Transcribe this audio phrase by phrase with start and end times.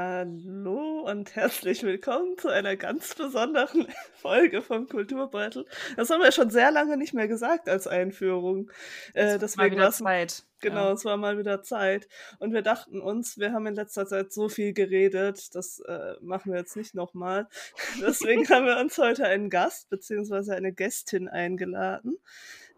[0.00, 5.66] Hallo und herzlich willkommen zu einer ganz besonderen Folge vom Kulturbeutel.
[5.96, 8.70] Das haben wir schon sehr lange nicht mehr gesagt als Einführung.
[9.14, 10.44] Äh, deswegen mal wieder Zeit.
[10.60, 10.92] Genau, ja.
[10.92, 12.06] es war mal wieder Zeit.
[12.38, 16.52] Und wir dachten uns, wir haben in letzter Zeit so viel geredet, das äh, machen
[16.52, 17.48] wir jetzt nicht nochmal.
[18.00, 20.52] Deswegen haben wir uns heute einen Gast bzw.
[20.52, 22.18] eine Gästin eingeladen.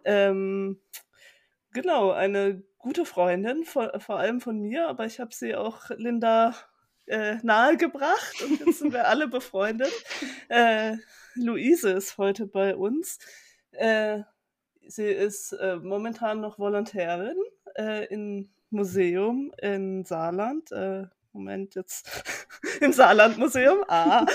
[0.07, 0.80] Ähm,
[1.75, 6.54] genau, eine gute Freundin, vor, vor allem von mir, aber ich habe sie auch Linda
[7.07, 9.93] äh, nahegebracht und jetzt sind wir alle befreundet.
[10.49, 10.96] Äh,
[11.36, 13.18] Luise ist heute bei uns.
[13.71, 14.22] Äh,
[14.89, 17.36] sie ist äh, momentan noch Volontärin
[17.77, 20.72] äh, im Museum in Saarland.
[20.72, 22.08] Äh, Moment, jetzt
[22.81, 23.85] im Saarlandmuseum.
[23.86, 24.27] Ah.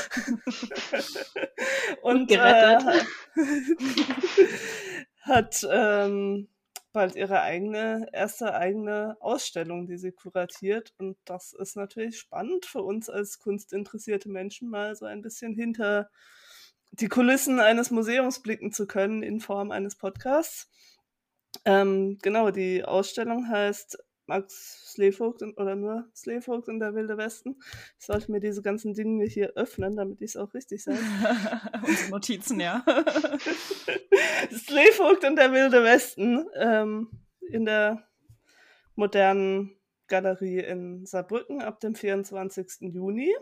[2.02, 3.06] und gerettet.
[5.22, 6.48] hat ähm,
[6.96, 10.94] bald ihre eigene, erste eigene Ausstellung, die sie kuratiert.
[10.98, 16.10] Und das ist natürlich spannend für uns als kunstinteressierte Menschen, mal so ein bisschen hinter
[16.92, 20.70] die Kulissen eines Museums blicken zu können in Form eines Podcasts.
[21.66, 27.58] Ähm, genau, die Ausstellung heißt Max Slevogt oder nur Slevogt und der Wilde Westen.
[28.00, 31.00] Ich sollte mir diese ganzen Dinge hier öffnen, damit ich es auch richtig sage.
[31.88, 32.84] Unsere Notizen, ja.
[34.52, 37.10] Slevogt und der Wilde Westen ähm,
[37.50, 38.08] in der
[38.96, 39.76] modernen
[40.08, 42.94] Galerie in Saarbrücken ab dem 24.
[42.94, 43.34] Juni.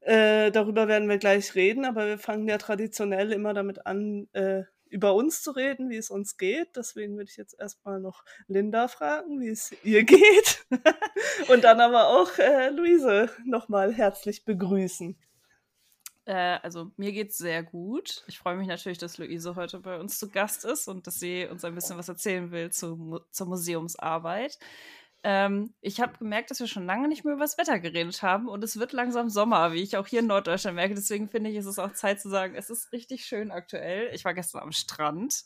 [0.00, 4.64] Äh, darüber werden wir gleich reden, aber wir fangen ja traditionell immer damit an, äh,
[4.94, 6.76] über uns zu reden, wie es uns geht.
[6.76, 10.64] Deswegen würde ich jetzt erstmal noch Linda fragen, wie es ihr geht.
[11.48, 15.18] Und dann aber auch äh, Luise nochmal herzlich begrüßen.
[16.26, 18.22] Äh, also mir geht es sehr gut.
[18.28, 21.46] Ich freue mich natürlich, dass Luise heute bei uns zu Gast ist und dass sie
[21.46, 24.60] uns ein bisschen was erzählen will zu, zur Museumsarbeit.
[25.26, 28.46] Ähm, ich habe gemerkt, dass wir schon lange nicht mehr über das Wetter geredet haben
[28.46, 30.94] und es wird langsam Sommer, wie ich auch hier in Norddeutschland merke.
[30.94, 34.10] Deswegen finde ich, ist es auch Zeit zu sagen, es ist richtig schön aktuell.
[34.14, 35.44] Ich war gestern am Strand.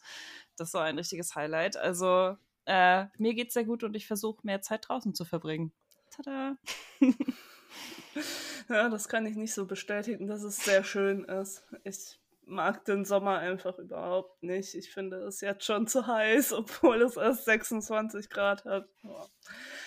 [0.56, 1.76] Das war ein richtiges Highlight.
[1.76, 2.36] Also
[2.66, 5.72] äh, mir geht es sehr gut und ich versuche mehr Zeit draußen zu verbringen.
[6.10, 6.56] Tada!
[8.68, 11.62] ja, das kann ich nicht so bestätigen, dass es sehr schön ist.
[11.84, 12.18] Ich
[12.48, 14.74] mag den Sommer einfach überhaupt nicht.
[14.74, 18.88] Ich finde es jetzt schon zu heiß, obwohl es erst 26 Grad hat.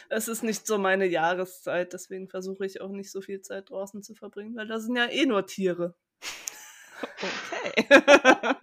[0.10, 4.04] Es ist nicht so meine Jahreszeit, deswegen versuche ich auch nicht so viel Zeit draußen
[4.04, 5.96] zu verbringen, weil da sind ja eh nur Tiere.
[7.02, 7.86] Okay.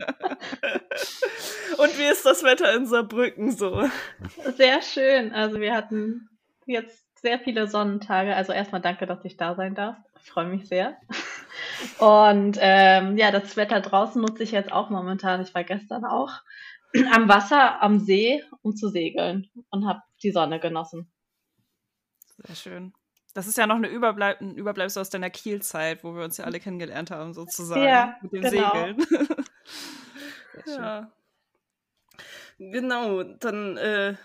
[1.79, 3.89] Und wie ist das Wetter in Saarbrücken so?
[4.57, 5.33] Sehr schön.
[5.33, 6.29] Also wir hatten
[6.67, 8.35] jetzt sehr viele Sonnentage.
[8.35, 9.97] Also erstmal danke, dass ich da sein darf.
[10.21, 10.97] Ich freue mich sehr.
[11.99, 15.41] Und ähm, ja, das Wetter draußen nutze ich jetzt auch momentan.
[15.43, 16.31] Ich war gestern auch
[17.13, 21.11] am Wasser, am See, um zu segeln und habe die Sonne genossen.
[22.45, 22.93] Sehr schön.
[23.35, 26.45] Das ist ja noch eine Überbleib ein Überbleibsel aus deiner Kielzeit, wo wir uns ja
[26.45, 27.83] alle kennengelernt haben, sozusagen.
[27.83, 28.73] Ja, mit dem genau.
[28.73, 29.07] Segeln.
[30.67, 31.13] ja.
[32.59, 34.17] Genau, dann äh,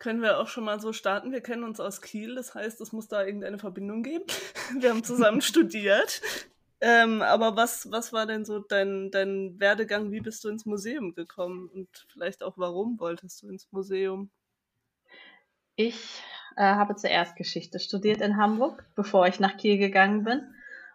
[0.00, 1.30] können wir auch schon mal so starten.
[1.30, 4.24] Wir kennen uns aus Kiel, das heißt, es muss da irgendeine Verbindung geben.
[4.80, 6.22] Wir haben zusammen studiert.
[6.80, 10.10] Ähm, aber was, was war denn so dein, dein Werdegang?
[10.10, 11.68] Wie bist du ins Museum gekommen?
[11.68, 14.30] Und vielleicht auch, warum wolltest du ins Museum?
[15.76, 16.22] Ich
[16.56, 20.54] äh, habe zuerst Geschichte studiert in Hamburg, bevor ich nach Kiel gegangen bin.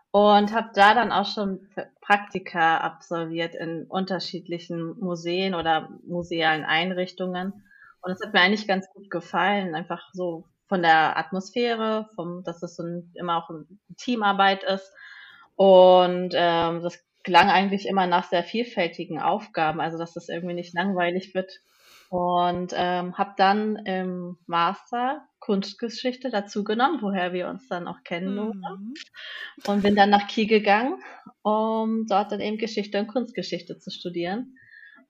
[0.10, 1.68] Und habe da dann auch schon
[2.02, 7.66] Praktika absolviert in unterschiedlichen Museen oder musealen Einrichtungen
[8.06, 12.62] und es hat mir eigentlich ganz gut gefallen, einfach so von der Atmosphäre, vom, dass
[12.62, 13.66] es so ein, immer auch eine
[13.98, 14.94] Teamarbeit ist.
[15.56, 20.76] Und ähm, das klang eigentlich immer nach sehr vielfältigen Aufgaben, also dass das irgendwie nicht
[20.76, 21.52] langweilig wird.
[22.10, 28.36] Und ähm, habe dann im Master Kunstgeschichte dazu genommen, woher wir uns dann auch kennen.
[28.36, 28.94] Mhm.
[29.66, 31.02] Und bin dann nach Kiel gegangen,
[31.42, 34.60] um dort dann eben Geschichte und Kunstgeschichte zu studieren.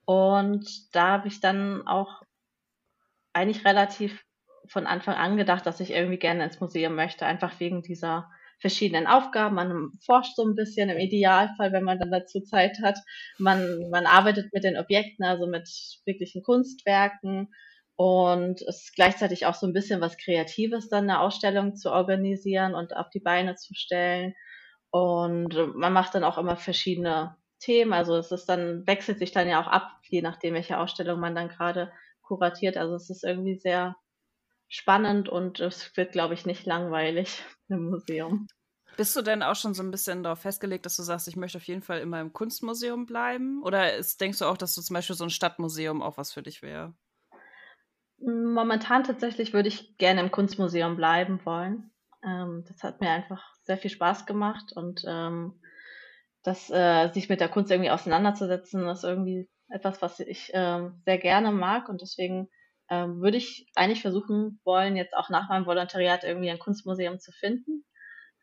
[0.06, 2.22] Und da habe ich dann auch
[3.36, 4.24] eigentlich relativ
[4.68, 8.30] von Anfang an gedacht, dass ich irgendwie gerne ins Museum möchte, einfach wegen dieser
[8.60, 9.56] verschiedenen Aufgaben.
[9.56, 12.98] Man forscht so ein bisschen im Idealfall, wenn man dann dazu Zeit hat.
[13.38, 15.70] Man, man arbeitet mit den Objekten, also mit
[16.06, 17.54] wirklichen Kunstwerken.
[17.98, 22.74] Und es ist gleichzeitig auch so ein bisschen was Kreatives, dann eine Ausstellung zu organisieren
[22.74, 24.34] und auf die Beine zu stellen.
[24.90, 27.94] Und man macht dann auch immer verschiedene Themen.
[27.94, 31.36] Also es ist dann, wechselt sich dann ja auch ab, je nachdem, welche Ausstellung man
[31.36, 31.92] dann gerade
[32.26, 32.78] kuratiert.
[32.78, 33.96] Also es ist irgendwie sehr
[34.68, 38.48] spannend und es wird, glaube ich, nicht langweilig im Museum.
[38.98, 41.58] Bist du denn auch schon so ein bisschen darauf festgelegt, dass du sagst, ich möchte
[41.58, 43.62] auf jeden Fall immer im Kunstmuseum bleiben?
[43.64, 46.42] Oder ist, denkst du auch, dass du zum Beispiel so ein Stadtmuseum auch was für
[46.42, 46.94] dich wäre?
[48.18, 51.92] Momentan tatsächlich würde ich gerne im Kunstmuseum bleiben wollen.
[52.24, 55.60] Ähm, das hat mir einfach sehr viel Spaß gemacht und ähm,
[56.44, 61.18] das, äh, sich mit der Kunst irgendwie auseinanderzusetzen, ist irgendwie etwas, was ich ähm, sehr
[61.18, 62.50] gerne mag und deswegen
[62.90, 67.32] ähm, würde ich eigentlich versuchen wollen, jetzt auch nach meinem Volontariat irgendwie ein Kunstmuseum zu
[67.32, 67.84] finden,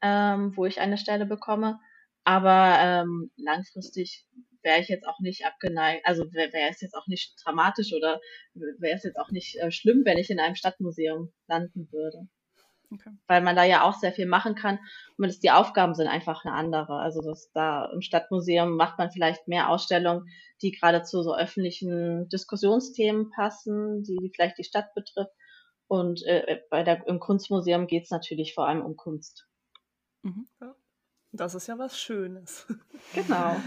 [0.02, 1.78] ähm, wo ich eine Stelle bekomme.
[2.24, 4.26] Aber ähm, langfristig
[4.62, 8.20] wäre ich jetzt auch nicht abgeneigt, also wäre wär es jetzt auch nicht dramatisch oder
[8.54, 12.28] wäre es jetzt auch nicht äh, schlimm, wenn ich in einem Stadtmuseum landen würde.
[12.92, 13.10] Okay.
[13.26, 14.78] Weil man da ja auch sehr viel machen kann.
[15.16, 16.98] Und das, die Aufgaben sind einfach eine andere.
[16.98, 20.28] Also das da im Stadtmuseum macht man vielleicht mehr Ausstellungen,
[20.60, 25.32] die gerade zu so öffentlichen Diskussionsthemen passen, die vielleicht die Stadt betrifft.
[25.88, 29.46] Und äh, bei der, im Kunstmuseum geht es natürlich vor allem um Kunst.
[30.22, 30.48] Mhm.
[30.60, 30.74] Ja.
[31.32, 32.66] Das ist ja was Schönes.
[33.14, 33.56] Genau.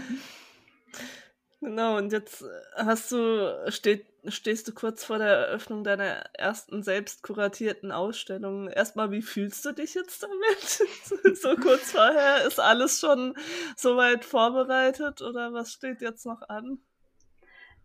[1.60, 2.46] Genau, und jetzt äh,
[2.76, 8.68] hast du, steht, stehst du kurz vor der Eröffnung deiner ersten selbst kuratierten Ausstellung.
[8.68, 11.36] Erstmal, wie fühlst du dich jetzt damit?
[11.40, 13.34] so kurz vorher, ist alles schon
[13.76, 16.78] soweit vorbereitet oder was steht jetzt noch an?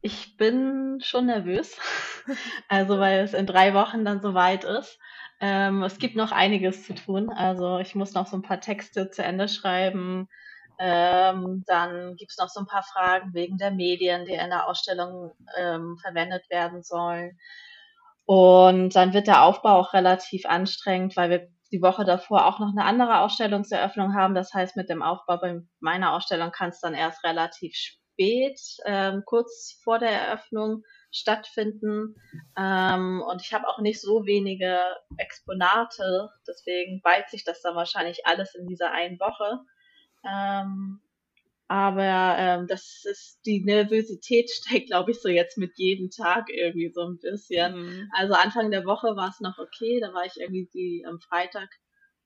[0.01, 1.77] Ich bin schon nervös,
[2.67, 4.97] also weil es in drei Wochen dann soweit ist.
[5.39, 7.29] Ähm, es gibt noch einiges zu tun.
[7.29, 10.27] Also ich muss noch so ein paar Texte zu Ende schreiben.
[10.81, 14.67] Ähm, dann gibt es noch so ein paar Fragen wegen der Medien, die in der
[14.67, 17.37] Ausstellung ähm, verwendet werden sollen.
[18.25, 22.71] Und dann wird der Aufbau auch relativ anstrengend, weil wir die Woche davor auch noch
[22.71, 24.33] eine andere Ausstellungseröffnung haben.
[24.33, 29.23] Das heißt, mit dem Aufbau bei meiner Ausstellung kann es dann erst relativ spät, ähm,
[29.25, 32.15] kurz vor der Eröffnung, stattfinden.
[32.57, 34.79] Ähm, und ich habe auch nicht so wenige
[35.17, 39.59] Exponate, deswegen beißt sich das dann wahrscheinlich alles in dieser einen Woche.
[40.23, 41.01] Ähm,
[41.67, 46.91] aber ähm, das ist die Nervosität steigt, glaube ich, so jetzt mit jedem Tag irgendwie
[46.91, 47.75] so ein bisschen.
[47.75, 48.11] Mhm.
[48.13, 51.69] Also Anfang der Woche war es noch okay, da war ich irgendwie die am Freitag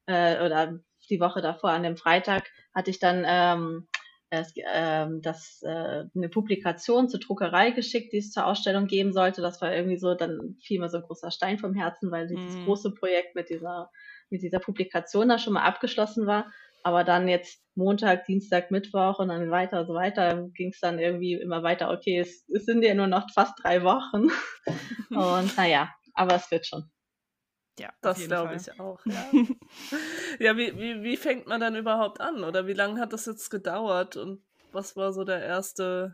[0.07, 3.88] äh, oder die Woche davor an dem Freitag hatte ich dann ähm,
[4.30, 9.42] es, ähm, das, äh, eine Publikation zur Druckerei geschickt, die es zur Ausstellung geben sollte.
[9.42, 12.56] Das war irgendwie so, dann fiel mir so ein großer Stein vom Herzen, weil dieses
[12.56, 12.65] mhm.
[12.65, 13.92] große Projekt mit dieser,
[14.30, 16.51] mit dieser Publikation da schon mal abgeschlossen war.
[16.86, 21.00] Aber dann jetzt Montag, Dienstag, Mittwoch und dann weiter und so weiter ging es dann
[21.00, 21.90] irgendwie immer weiter.
[21.90, 24.28] Okay, es, es sind ja nur noch fast drei Wochen.
[25.10, 26.92] und naja, aber es wird schon.
[27.80, 29.04] Ja, das glaube ich auch.
[29.04, 29.32] Ja,
[30.40, 32.44] ja wie, wie, wie fängt man dann überhaupt an?
[32.44, 34.16] Oder wie lange hat das jetzt gedauert?
[34.16, 36.14] Und was war so der erste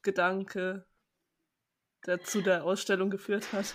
[0.00, 0.86] Gedanke,
[2.06, 3.74] der zu der Ausstellung geführt hat?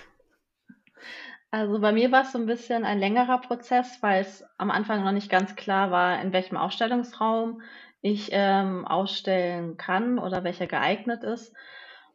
[1.51, 5.03] Also bei mir war es so ein bisschen ein längerer Prozess, weil es am Anfang
[5.03, 7.62] noch nicht ganz klar war, in welchem Ausstellungsraum
[8.01, 11.53] ich ähm, ausstellen kann oder welcher geeignet ist.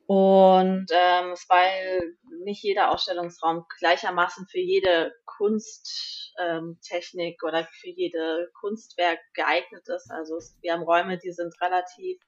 [0.06, 9.18] Und ähm, weil nicht jeder Ausstellungsraum gleichermaßen für jede Kunsttechnik ähm, oder für jede Kunstwerk
[9.34, 10.10] geeignet ist.
[10.10, 12.18] Also es, wir haben Räume, die sind relativ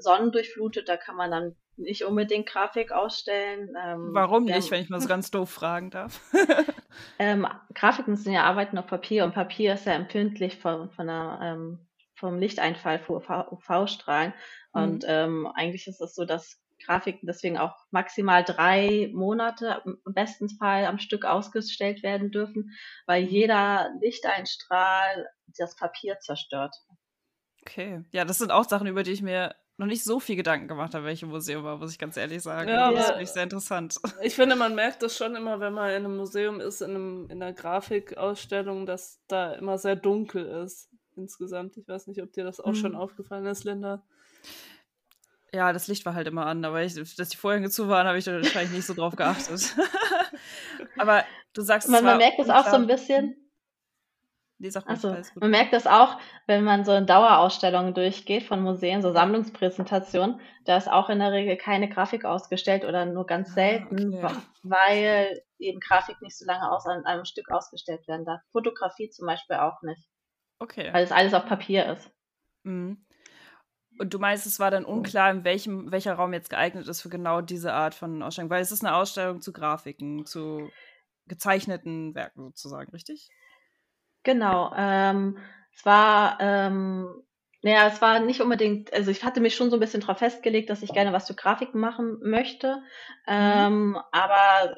[0.00, 3.74] sonnendurchflutet, da kann man dann nicht unbedingt Grafik ausstellen.
[3.82, 6.20] Ähm, Warum nicht, haben, wenn ich mal so ganz doof fragen darf?
[7.18, 11.38] ähm, Grafiken sind ja Arbeiten auf Papier und Papier ist ja empfindlich von, von der,
[11.42, 14.34] ähm, vom Lichteinfall vor UV-Strahlen.
[14.74, 14.82] Mhm.
[14.82, 20.48] Und ähm, eigentlich ist es so, dass Grafiken deswegen auch maximal drei Monate im besten
[20.48, 22.70] Fall am Stück ausgestellt werden dürfen,
[23.06, 23.28] weil mhm.
[23.28, 25.28] jeder Lichteinstrahl
[25.58, 26.74] das Papier zerstört.
[27.62, 30.68] Okay, ja, das sind auch Sachen, über die ich mir noch nicht so viel Gedanken
[30.68, 32.68] gemacht habe, welche Museum war, muss ich ganz ehrlich sagen.
[32.68, 33.96] Ja, das finde ich sehr interessant.
[34.22, 37.26] Ich finde, man merkt das schon immer, wenn man in einem Museum ist, in, einem,
[37.30, 41.78] in einer Grafikausstellung, dass da immer sehr dunkel ist insgesamt.
[41.78, 42.74] Ich weiß nicht, ob dir das auch hm.
[42.74, 44.02] schon aufgefallen ist, Linda.
[45.50, 48.18] Ja, das Licht war halt immer an, aber ich, dass die Vorhänge zu waren, habe
[48.18, 49.74] ich da wahrscheinlich nicht so drauf geachtet.
[50.98, 53.34] aber du sagst Man, man merkt es auch so ein bisschen.
[54.62, 59.00] Nee, sag also, man merkt das auch, wenn man so in Dauerausstellungen durchgeht von Museen,
[59.00, 63.54] so Sammlungspräsentationen, da ist auch in der Regel keine Grafik ausgestellt oder nur ganz ah,
[63.54, 64.36] selten, okay.
[64.62, 68.42] weil eben Grafik nicht so lange aus an einem Stück ausgestellt werden darf.
[68.52, 70.06] Fotografie zum Beispiel auch nicht.
[70.58, 70.92] Okay.
[70.92, 72.10] Weil es alles auf Papier ist.
[72.64, 73.06] Mhm.
[73.98, 77.08] Und du meinst, es war dann unklar, in welchem, welcher Raum jetzt geeignet ist für
[77.08, 80.70] genau diese Art von Ausstellung, weil es ist eine Ausstellung zu Grafiken, zu
[81.24, 83.30] gezeichneten Werken sozusagen, richtig?
[84.22, 84.72] Genau.
[84.76, 85.38] Ähm,
[85.74, 87.22] es war, ähm,
[87.62, 90.70] naja, es war nicht unbedingt, also ich hatte mich schon so ein bisschen darauf festgelegt,
[90.70, 92.76] dass ich gerne was zu Grafiken machen möchte.
[93.26, 93.32] Mhm.
[93.32, 94.76] Ähm, aber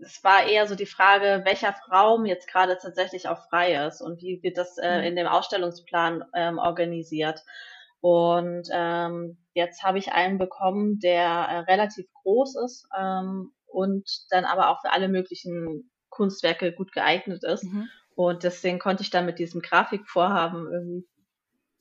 [0.00, 4.20] es war eher so die Frage, welcher Raum jetzt gerade tatsächlich auch frei ist und
[4.20, 5.04] wie wird das äh, mhm.
[5.04, 7.42] in dem Ausstellungsplan ähm, organisiert.
[8.00, 14.44] Und ähm, jetzt habe ich einen bekommen, der äh, relativ groß ist ähm, und dann
[14.44, 17.64] aber auch für alle möglichen Kunstwerke gut geeignet ist.
[17.64, 17.88] Mhm.
[18.16, 21.06] Und deswegen konnte ich dann mit diesem Grafikvorhaben irgendwie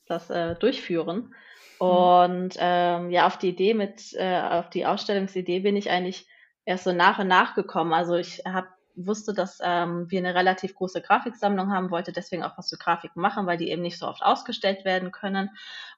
[0.05, 1.33] das äh, durchführen.
[1.79, 1.87] Mhm.
[1.87, 6.27] Und ähm, ja, auf die Idee mit, äh, auf die Ausstellungsidee bin ich eigentlich
[6.65, 7.93] erst so nach und nach gekommen.
[7.93, 12.57] Also ich habe wusste, dass ähm, wir eine relativ große Grafiksammlung haben, wollte deswegen auch
[12.57, 15.49] was für Grafiken machen, weil die eben nicht so oft ausgestellt werden können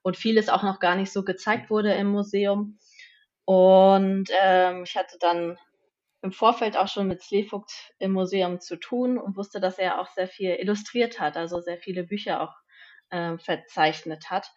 [0.02, 2.80] und vieles auch noch gar nicht so gezeigt wurde im Museum.
[3.46, 5.58] Und ähm, ich hatte dann
[6.22, 10.10] im Vorfeld auch schon mit Slevogt im Museum zu tun und wusste, dass er auch
[10.10, 12.56] sehr viel illustriert hat, also sehr viele Bücher auch
[13.12, 14.52] ähm, verzeichnet hat.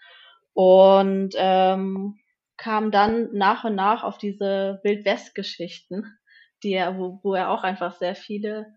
[0.52, 2.19] Und ähm,
[2.57, 6.19] kam dann nach und nach auf diese Wildwest-Geschichten
[6.62, 8.75] die er, wo, wo er auch einfach sehr viele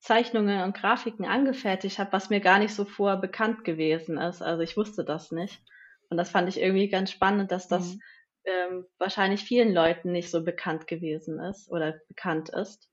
[0.00, 4.42] Zeichnungen und Grafiken angefertigt hat, was mir gar nicht so vorher bekannt gewesen ist.
[4.42, 5.62] Also ich wusste das nicht.
[6.10, 8.00] Und das fand ich irgendwie ganz spannend, dass das mhm.
[8.44, 12.88] Ähm, wahrscheinlich vielen Leuten nicht so bekannt gewesen ist oder bekannt ist.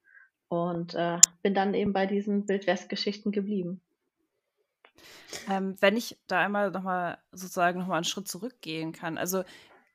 [0.47, 3.81] Und äh, bin dann eben bei diesen Wildwest-Geschichten geblieben.
[5.47, 9.17] Ähm, wenn ich da einmal nochmal sozusagen nochmal einen Schritt zurückgehen kann.
[9.17, 9.43] Also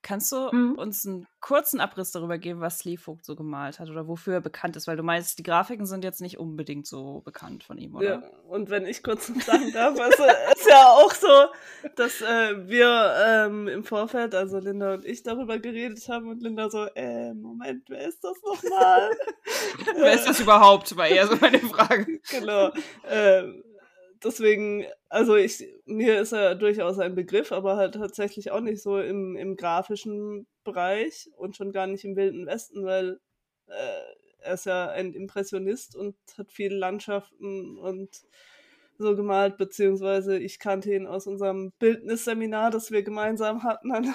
[0.05, 0.75] Kannst du mhm.
[0.75, 4.77] uns einen kurzen Abriss darüber geben, was Sleevogt so gemalt hat oder wofür er bekannt
[4.77, 4.87] ist?
[4.87, 8.21] Weil du meinst, die Grafiken sind jetzt nicht unbedingt so bekannt von ihm, oder?
[8.21, 11.47] Ja, und wenn ich kurz sagen darf, also, ist ja auch so,
[11.97, 16.69] dass äh, wir ähm, im Vorfeld, also Linda und ich, darüber geredet haben und Linda
[16.69, 19.11] so, äh, Moment, wer ist das nochmal?
[19.97, 22.21] wer ist das überhaupt, war eher so meine Frage.
[22.31, 22.73] genau.
[23.09, 23.65] Ähm,
[24.25, 28.99] deswegen, also ich, mir ist er durchaus ein Begriff, aber halt tatsächlich auch nicht so
[28.99, 33.21] im, im grafischen Bereich und schon gar nicht im Wilden Westen, weil
[33.67, 38.25] äh, er ist ja ein Impressionist und hat viele Landschaften und
[38.99, 44.15] so gemalt, beziehungsweise ich kannte ihn aus unserem Bildnisseminar, das wir gemeinsam hatten an,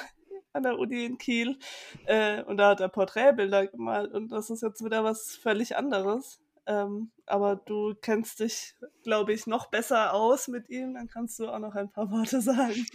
[0.54, 1.58] an der Uni in Kiel.
[2.06, 6.40] Äh, und da hat er Porträtbilder gemalt und das ist jetzt wieder was völlig anderes.
[6.70, 10.94] Ähm, aber du kennst dich, glaube ich, noch besser aus mit ihm.
[10.94, 12.86] Dann kannst du auch noch ein paar Worte sagen.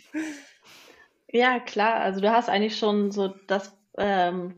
[1.28, 1.96] Ja, klar.
[1.96, 4.54] Also du hast eigentlich schon so das ähm,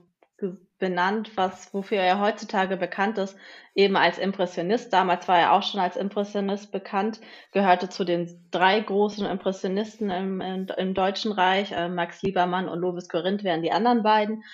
[0.79, 3.37] benannt, was wofür er heutzutage bekannt ist,
[3.75, 4.93] eben als Impressionist.
[4.93, 7.21] Damals war er auch schon als Impressionist bekannt,
[7.53, 11.73] gehörte zu den drei großen Impressionisten im, im, im Deutschen Reich.
[11.73, 14.45] Äh, Max Liebermann und Lovis Corinth wären die anderen beiden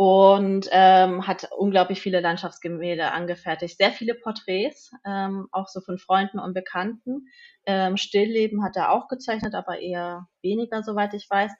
[0.00, 6.38] und ähm, hat unglaublich viele Landschaftsgemälde angefertigt, sehr viele Porträts, ähm, auch so von Freunden
[6.38, 7.26] und Bekannten.
[7.66, 11.50] Ähm, Stillleben hat er auch gezeichnet, aber eher weniger, soweit ich weiß.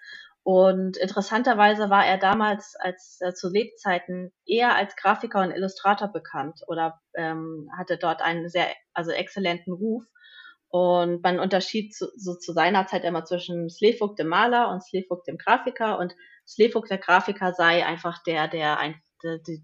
[0.44, 6.60] Und interessanterweise war er damals als äh, zu Lebzeiten eher als Grafiker und Illustrator bekannt
[6.68, 10.04] oder ähm, hatte dort einen sehr also exzellenten Ruf.
[10.68, 15.26] Und man unterschied zu, so zu seiner Zeit immer zwischen Slevogt dem Maler und Slevogt
[15.26, 16.14] dem Grafiker und
[16.48, 19.58] Slevogt, der Grafiker, sei einfach der, der, ein, der, der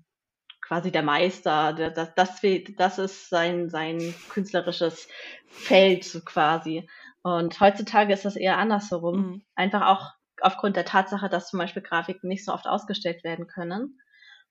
[0.61, 2.41] quasi der Meister, der, das, das,
[2.77, 5.09] das ist sein, sein künstlerisches
[5.47, 6.89] Feld quasi.
[7.23, 9.17] Und heutzutage ist das eher andersherum.
[9.17, 9.43] Mhm.
[9.55, 13.99] Einfach auch aufgrund der Tatsache, dass zum Beispiel Grafiken nicht so oft ausgestellt werden können.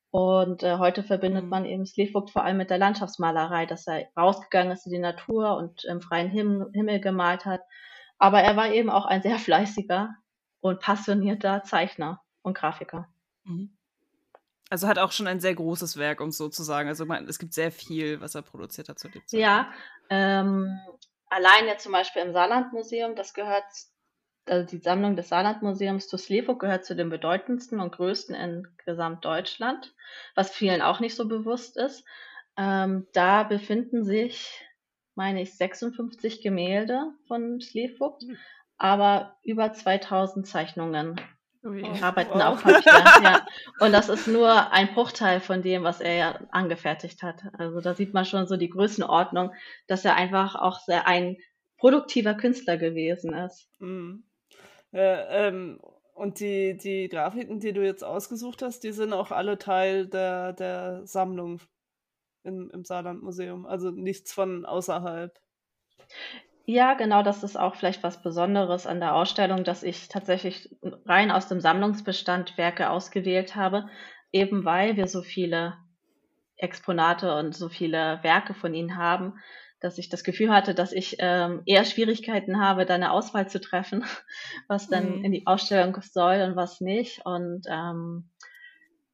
[0.09, 1.49] Und äh, heute verbindet mhm.
[1.49, 5.55] man eben Slevogt vor allem mit der Landschaftsmalerei, dass er rausgegangen ist in die Natur
[5.55, 7.61] und im freien Himmel, Himmel gemalt hat.
[8.17, 10.09] Aber er war eben auch ein sehr fleißiger
[10.61, 13.07] und passionierter Zeichner und Grafiker.
[13.43, 13.75] Mhm.
[14.69, 16.89] Also hat auch schon ein sehr großes Werk, um es so zu sagen.
[16.89, 19.39] Also man, es gibt sehr viel, was er produziert hat zu dem Zeit.
[19.39, 19.71] Ja,
[20.09, 20.79] ähm,
[21.29, 23.65] allein jetzt zum Beispiel im Saarlandmuseum, das gehört,
[24.45, 29.93] also die Sammlung des Saarlandmuseums zu Slevo gehört zu den bedeutendsten und größten in Gesamtdeutschland,
[30.35, 32.03] was vielen auch nicht so bewusst ist.
[32.57, 34.65] Ähm, da befinden sich,
[35.15, 38.37] meine ich, 56 Gemälde von Slevogt, mhm.
[38.77, 41.19] aber über 2000 Zeichnungen
[41.63, 41.83] Ui.
[42.01, 42.43] arbeiten wow.
[42.43, 43.03] auf Papier.
[43.23, 43.45] ja.
[43.79, 47.43] Und das ist nur ein Bruchteil von dem, was er ja angefertigt hat.
[47.57, 49.53] Also da sieht man schon so die Größenordnung,
[49.87, 51.37] dass er einfach auch sehr ein
[51.77, 53.69] produktiver Künstler gewesen ist.
[53.79, 54.25] Mhm.
[54.91, 55.79] Äh, ähm,
[56.13, 60.53] und die, die Grafiken, die du jetzt ausgesucht hast, die sind auch alle Teil der,
[60.53, 61.59] der Sammlung
[62.43, 63.65] im, im Saarland-Museum.
[63.65, 65.39] Also nichts von außerhalb.
[66.65, 70.69] Ja, genau, das ist auch vielleicht was Besonderes an der Ausstellung, dass ich tatsächlich
[71.05, 73.89] rein aus dem Sammlungsbestand Werke ausgewählt habe,
[74.31, 75.77] eben weil wir so viele
[76.55, 79.39] Exponate und so viele Werke von ihnen haben,
[79.81, 83.59] dass ich das Gefühl hatte, dass ich ähm, eher Schwierigkeiten habe, da eine Auswahl zu
[83.59, 84.05] treffen,
[84.69, 85.25] was dann mhm.
[85.25, 87.25] in die Ausstellung soll und was nicht.
[87.25, 88.29] Und ähm,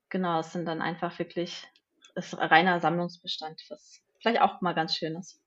[0.10, 1.68] genau, es sind dann einfach wirklich
[2.16, 5.42] ist reiner Sammlungsbestand, was vielleicht auch mal ganz schön ist.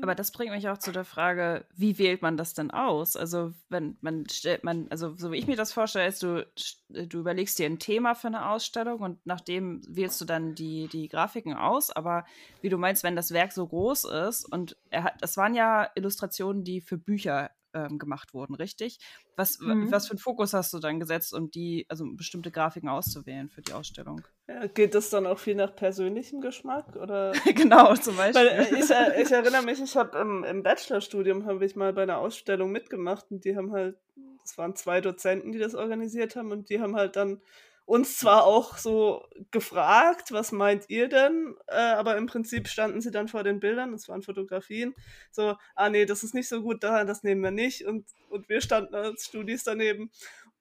[0.00, 3.16] Aber das bringt mich auch zu der Frage, wie wählt man das denn aus?
[3.16, 6.46] Also, wenn man stellt man, also so wie ich mir das vorstelle, ist du,
[6.88, 11.08] du überlegst dir ein Thema für eine Ausstellung und nachdem wählst du dann die, die
[11.08, 11.90] Grafiken aus.
[11.90, 12.24] Aber
[12.60, 15.90] wie du meinst, wenn das Werk so groß ist und er hat, das waren ja
[15.94, 17.50] Illustrationen, die für Bücher
[17.86, 18.98] ähm, gemacht wurden, richtig?
[19.36, 19.90] Was, mhm.
[19.90, 23.62] was für einen Fokus hast du dann gesetzt, um die, also bestimmte Grafiken auszuwählen für
[23.62, 24.22] die Ausstellung?
[24.48, 26.96] Ja, geht das dann auch viel nach persönlichem Geschmack?
[26.96, 27.32] Oder?
[27.54, 28.46] genau, zum Beispiel.
[28.46, 31.92] Weil äh, ich, äh, ich erinnere mich, ich habe im, im Bachelorstudium habe ich mal
[31.92, 33.96] bei einer Ausstellung mitgemacht und die haben halt,
[34.42, 37.40] das waren zwei Dozenten, die das organisiert haben und die haben halt dann
[37.88, 41.56] uns zwar auch so gefragt, was meint ihr denn?
[41.68, 44.94] Äh, aber im Prinzip standen sie dann vor den Bildern, das waren Fotografien,
[45.30, 47.86] so, ah nee, das ist nicht so gut, das nehmen wir nicht.
[47.86, 50.10] Und, und wir standen als Studis daneben.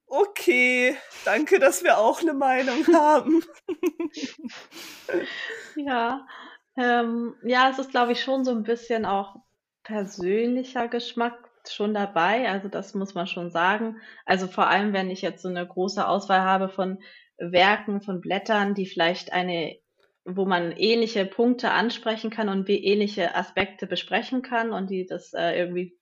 [0.06, 3.44] Okay, danke, dass wir auch eine Meinung haben.
[5.76, 6.26] ja,
[6.78, 9.36] ähm, ja, es ist, glaube ich, schon so ein bisschen auch
[9.84, 13.98] persönlicher Geschmack schon dabei, also das muss man schon sagen.
[14.26, 17.00] Also vor allem, wenn ich jetzt so eine große Auswahl habe von
[17.38, 19.78] Werken, von Blättern, die vielleicht eine,
[20.26, 25.58] wo man ähnliche Punkte ansprechen kann und ähnliche Aspekte besprechen kann und die das äh,
[25.58, 25.98] irgendwie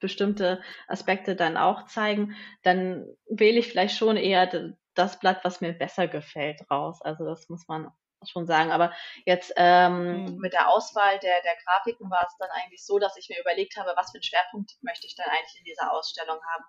[0.00, 5.72] bestimmte Aspekte dann auch zeigen, dann wähle ich vielleicht schon eher das Blatt, was mir
[5.72, 7.00] besser gefällt, raus.
[7.02, 7.88] Also das muss man
[8.30, 8.72] schon sagen.
[8.72, 8.92] Aber
[9.24, 10.36] jetzt ähm, mhm.
[10.38, 13.76] mit der Auswahl der, der Grafiken war es dann eigentlich so, dass ich mir überlegt
[13.76, 16.64] habe, was für einen Schwerpunkt möchte ich dann eigentlich in dieser Ausstellung haben.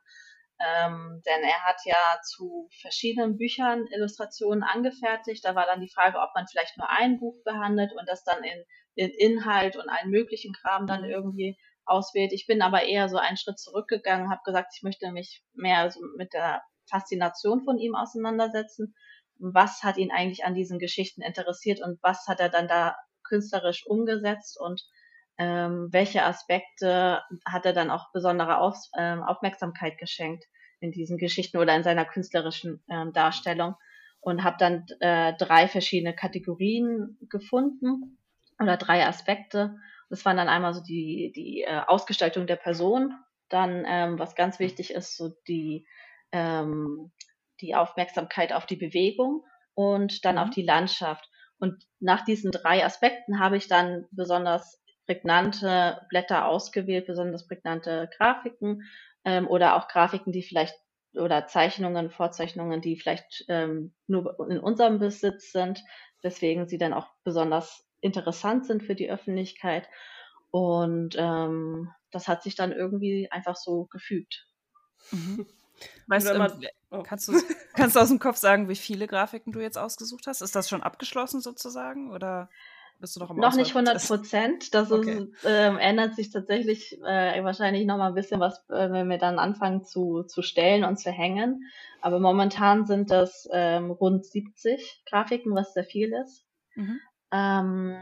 [0.58, 5.44] Ähm, denn er hat ja zu verschiedenen Büchern Illustrationen angefertigt.
[5.44, 8.44] Da war dann die Frage, ob man vielleicht nur ein Buch behandelt und das dann
[8.44, 8.64] in,
[8.96, 11.10] in Inhalt und allen möglichen Kram dann mhm.
[11.10, 12.32] irgendwie auswählt.
[12.34, 16.00] Ich bin aber eher so einen Schritt zurückgegangen, habe gesagt, ich möchte mich mehr so
[16.18, 18.96] mit der Faszination von ihm auseinandersetzen
[19.40, 23.86] was hat ihn eigentlich an diesen Geschichten interessiert und was hat er dann da künstlerisch
[23.86, 24.84] umgesetzt und
[25.38, 30.46] ähm, welche Aspekte hat er dann auch besondere Auf, ähm, Aufmerksamkeit geschenkt
[30.80, 33.76] in diesen Geschichten oder in seiner künstlerischen ähm, Darstellung
[34.22, 38.18] und habe dann äh, drei verschiedene Kategorien gefunden
[38.60, 39.78] oder drei Aspekte.
[40.10, 43.14] Das waren dann einmal so die, die äh, Ausgestaltung der Person,
[43.50, 45.86] dann ähm, was ganz wichtig ist, so die
[46.32, 47.12] ähm,
[47.62, 50.42] die Aufmerksamkeit auf die Bewegung und dann mhm.
[50.42, 51.30] auf die Landschaft.
[51.60, 58.84] Und nach diesen drei Aspekten habe ich dann besonders prägnante Blätter ausgewählt, besonders prägnante Grafiken
[59.24, 60.76] ähm, oder auch Grafiken, die vielleicht
[61.14, 65.82] oder Zeichnungen, Vorzeichnungen, die vielleicht ähm, nur in unserem Besitz sind,
[66.22, 69.88] weswegen sie dann auch besonders interessant sind für die Öffentlichkeit.
[70.52, 74.48] Und ähm, das hat sich dann irgendwie einfach so gefügt.
[75.12, 75.48] Mhm.
[76.08, 77.04] Weißt du, man, oh.
[77.04, 77.34] kannst, du,
[77.76, 80.42] kannst du aus dem Kopf sagen, wie viele Grafiken du jetzt ausgesucht hast?
[80.42, 82.12] Ist das schon abgeschlossen sozusagen?
[82.12, 82.50] Oder
[83.00, 84.74] bist du noch im Noch nicht 100 Prozent.
[84.74, 85.28] Das okay.
[85.34, 89.18] ist, äh, ändert sich tatsächlich äh, wahrscheinlich noch mal ein bisschen was, äh, wenn wir
[89.18, 91.64] dann anfangen zu, zu stellen und zu hängen.
[92.02, 96.46] Aber momentan sind das ähm, rund 70 Grafiken, was sehr viel ist.
[96.76, 97.00] Mhm.
[97.32, 97.98] Ähm,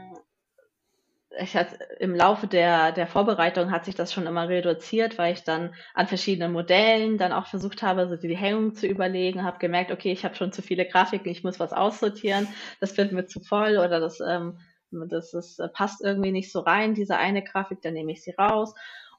[1.38, 5.42] ich hatte, im Laufe der, der Vorbereitung hat sich das schon immer reduziert, weil ich
[5.42, 9.90] dann an verschiedenen Modellen dann auch versucht habe, so die Hängung zu überlegen, habe gemerkt,
[9.90, 12.48] okay, ich habe schon zu viele Grafiken, ich muss was aussortieren,
[12.80, 14.58] das wird mir zu voll oder das, ähm,
[14.90, 18.74] das äh, passt irgendwie nicht so rein, diese eine Grafik, dann nehme ich sie raus.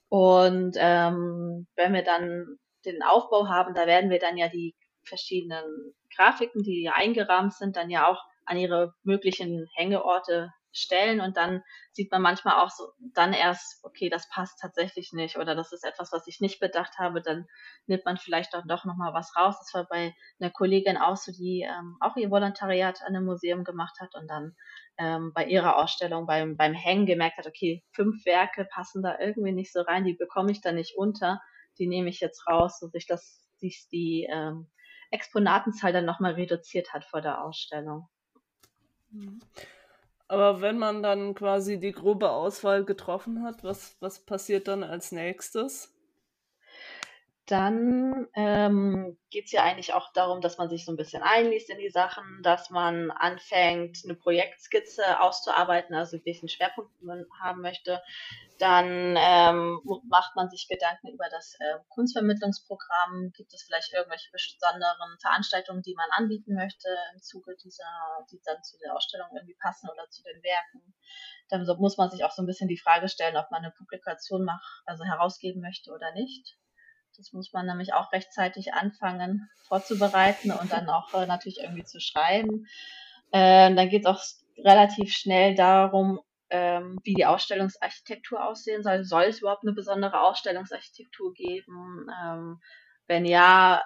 [0.09, 5.93] Und ähm, wenn wir dann den Aufbau haben, da werden wir dann ja die verschiedenen
[6.15, 12.11] Grafiken, die eingerahmt sind, dann ja auch an ihre möglichen Hängeorte stellen und dann sieht
[12.11, 16.11] man manchmal auch so dann erst, okay, das passt tatsächlich nicht oder das ist etwas,
[16.11, 17.47] was ich nicht bedacht habe, dann
[17.87, 19.55] nimmt man vielleicht doch, doch nochmal was raus.
[19.59, 23.63] Das war bei einer Kollegin auch so, die ähm, auch ihr Volontariat an einem Museum
[23.63, 24.55] gemacht hat und dann
[24.97, 29.53] ähm, bei ihrer Ausstellung beim, beim Hängen gemerkt hat, okay, fünf Werke passen da irgendwie
[29.53, 31.41] nicht so rein, die bekomme ich da nicht unter,
[31.79, 34.69] die nehme ich jetzt raus, so sich das, sich die ähm,
[35.11, 38.09] Exponatenzahl dann nochmal reduziert hat vor der Ausstellung.
[39.11, 39.39] Mhm.
[40.27, 45.11] Aber wenn man dann quasi die grobe Auswahl getroffen hat, was, was passiert dann als
[45.11, 45.94] nächstes?
[47.45, 51.69] Dann ähm, geht es ja eigentlich auch darum, dass man sich so ein bisschen einliest
[51.69, 58.01] in die Sachen, dass man anfängt, eine Projektskizze auszuarbeiten, also welchen Schwerpunkt man haben möchte.
[58.57, 59.79] Dann ähm,
[60.09, 63.31] macht man sich Gedanken über das äh, Kunstvermittlungsprogramm.
[63.35, 67.83] Gibt es vielleicht irgendwelche besonderen Veranstaltungen, die man anbieten möchte im Zuge dieser,
[68.31, 70.95] die dann zu der Ausstellung irgendwie passen oder zu den Werken?
[71.49, 73.71] Dann so, muss man sich auch so ein bisschen die Frage stellen, ob man eine
[73.71, 76.57] Publikation macht, also herausgeben möchte oder nicht.
[77.17, 81.99] Das muss man nämlich auch rechtzeitig anfangen vorzubereiten und dann auch äh, natürlich irgendwie zu
[81.99, 82.67] schreiben.
[83.31, 84.23] Äh, dann geht es auch
[84.57, 89.03] relativ schnell darum, ähm, wie die Ausstellungsarchitektur aussehen soll.
[89.03, 92.07] Soll es überhaupt eine besondere Ausstellungsarchitektur geben?
[92.23, 92.59] Ähm,
[93.07, 93.83] wenn ja,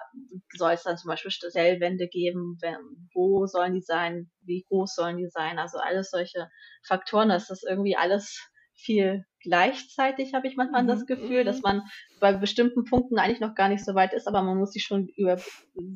[0.56, 2.58] soll es dann zum Beispiel Stellwände geben?
[2.60, 2.76] Wenn,
[3.12, 4.30] wo sollen die sein?
[4.40, 5.58] Wie groß sollen die sein?
[5.58, 6.50] Also alles solche
[6.82, 10.88] Faktoren, dass das irgendwie alles viel gleichzeitig, habe ich manchmal mhm.
[10.88, 11.62] das Gefühl, dass mhm.
[11.62, 11.82] man
[12.20, 15.08] bei bestimmten Punkten eigentlich noch gar nicht so weit ist, aber man muss sich schon
[15.16, 15.38] über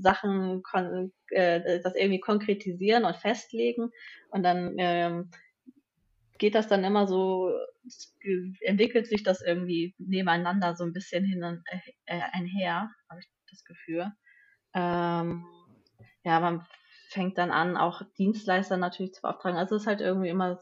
[0.01, 0.63] Sachen
[1.31, 3.91] äh, das irgendwie konkretisieren und festlegen.
[4.31, 5.31] Und dann ähm,
[6.39, 7.53] geht das dann immer so,
[8.61, 13.29] entwickelt sich das irgendwie nebeneinander so ein bisschen hin und äh, äh, einher, habe ich
[13.51, 14.11] das Gefühl.
[14.75, 15.45] Ähm,
[16.25, 16.67] ja, man
[17.09, 19.59] fängt dann an, auch Dienstleister natürlich zu beauftragen.
[19.59, 20.61] Also es ist halt irgendwie immer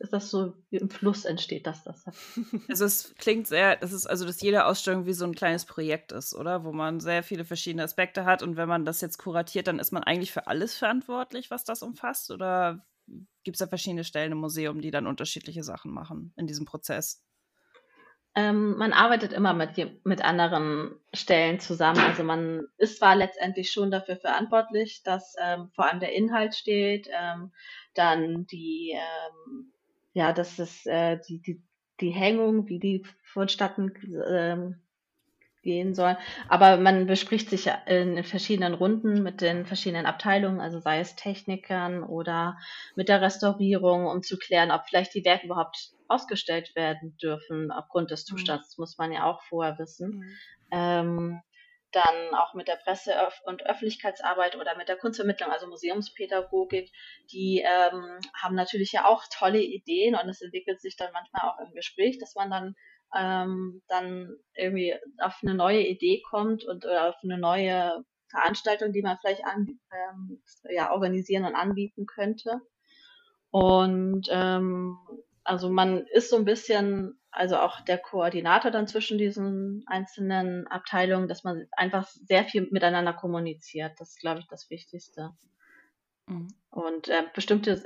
[0.00, 2.04] ist das so wie im Fluss entsteht, dass das.
[2.68, 6.12] Also es klingt sehr, das ist also, dass jede Ausstellung wie so ein kleines Projekt
[6.12, 6.64] ist, oder?
[6.64, 9.92] Wo man sehr viele verschiedene Aspekte hat und wenn man das jetzt kuratiert, dann ist
[9.92, 12.30] man eigentlich für alles verantwortlich, was das umfasst?
[12.30, 12.86] Oder
[13.44, 17.22] gibt es da verschiedene Stellen im Museum, die dann unterschiedliche Sachen machen in diesem Prozess?
[18.36, 19.70] Ähm, man arbeitet immer mit,
[20.04, 21.98] mit anderen Stellen zusammen.
[21.98, 27.08] Also man ist zwar letztendlich schon dafür verantwortlich, dass ähm, vor allem der Inhalt steht,
[27.12, 27.52] ähm,
[27.94, 29.72] dann die ähm,
[30.20, 31.62] ja, das ist äh, die, die,
[32.00, 33.90] die Hängung, wie die vonstatten
[34.28, 34.82] ähm,
[35.62, 36.18] gehen soll.
[36.46, 42.02] Aber man bespricht sich in, verschiedenen Runden mit den verschiedenen Abteilungen, also sei es Technikern
[42.02, 42.58] oder
[42.96, 48.10] mit der Restaurierung, um zu klären, ob vielleicht die Werke überhaupt ausgestellt werden dürfen aufgrund
[48.10, 48.36] des mhm.
[48.36, 48.68] Zustands.
[48.68, 50.18] Das muss man ja auch vorher wissen.
[50.18, 50.36] Mhm.
[50.70, 51.40] Ähm,
[51.92, 56.90] dann auch mit der Presse- und Öffentlichkeitsarbeit oder mit der Kunstvermittlung, also Museumspädagogik,
[57.32, 61.58] die ähm, haben natürlich ja auch tolle Ideen und es entwickelt sich dann manchmal auch
[61.58, 62.74] im Gespräch, dass man dann
[63.14, 69.02] ähm, dann irgendwie auf eine neue Idee kommt und oder auf eine neue Veranstaltung, die
[69.02, 72.60] man vielleicht an, ähm, ja, organisieren und anbieten könnte.
[73.50, 74.96] Und ähm,
[75.42, 81.28] also man ist so ein bisschen also auch der Koordinator dann zwischen diesen einzelnen Abteilungen,
[81.28, 83.92] dass man einfach sehr viel miteinander kommuniziert.
[83.98, 85.30] Das ist, glaube ich, das Wichtigste.
[86.26, 86.48] Mhm.
[86.70, 87.82] Und äh, bestimmte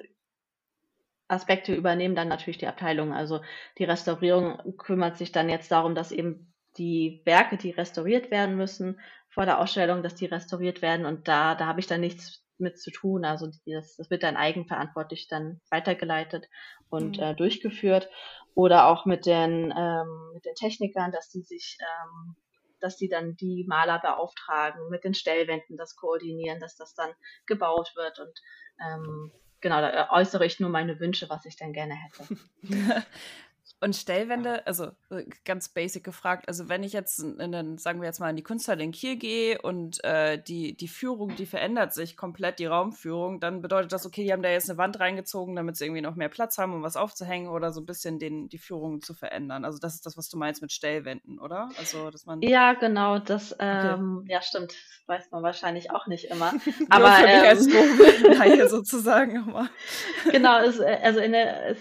[1.28, 3.12] Aspekte übernehmen dann natürlich die Abteilungen.
[3.12, 3.40] Also
[3.78, 9.00] die Restaurierung kümmert sich dann jetzt darum, dass eben die Werke, die restauriert werden müssen
[9.28, 11.07] vor der Ausstellung, dass die restauriert werden.
[11.07, 13.24] Und da, da habe ich dann nichts mit zu tun.
[13.24, 16.48] Also das, das wird dann eigenverantwortlich dann weitergeleitet
[16.88, 17.22] und mhm.
[17.22, 18.09] äh, durchgeführt.
[18.55, 22.37] Oder auch mit den, ähm, mit den Technikern, dass die sich, ähm,
[22.81, 27.11] dass die dann die Maler beauftragen, mit den Stellwänden das koordinieren, dass das dann
[27.47, 28.21] gebaut wird.
[28.21, 28.40] Und
[28.85, 32.37] ähm, genau, da äußere ich nur meine Wünsche, was ich dann gerne hätte.
[33.80, 38.06] Und Stellwände, also äh, ganz basic gefragt, also wenn ich jetzt, in den, sagen wir
[38.06, 41.92] jetzt mal, in die Kunsthalle in Kiel gehe und äh, die, die Führung, die verändert
[41.92, 45.54] sich komplett, die Raumführung, dann bedeutet das, okay, die haben da jetzt eine Wand reingezogen,
[45.54, 48.48] damit sie irgendwie noch mehr Platz haben, um was aufzuhängen oder so ein bisschen den,
[48.48, 49.64] die Führung zu verändern.
[49.64, 51.68] Also das ist das, was du meinst mit Stellwänden, oder?
[51.78, 54.32] Also, dass man ja, genau, das, ähm, okay.
[54.32, 54.72] ja stimmt,
[55.06, 56.52] weiß man wahrscheinlich auch nicht immer.
[56.88, 59.68] Aber für ähm, als sozusagen immer.
[60.30, 61.78] genau, es, äh, also in der, es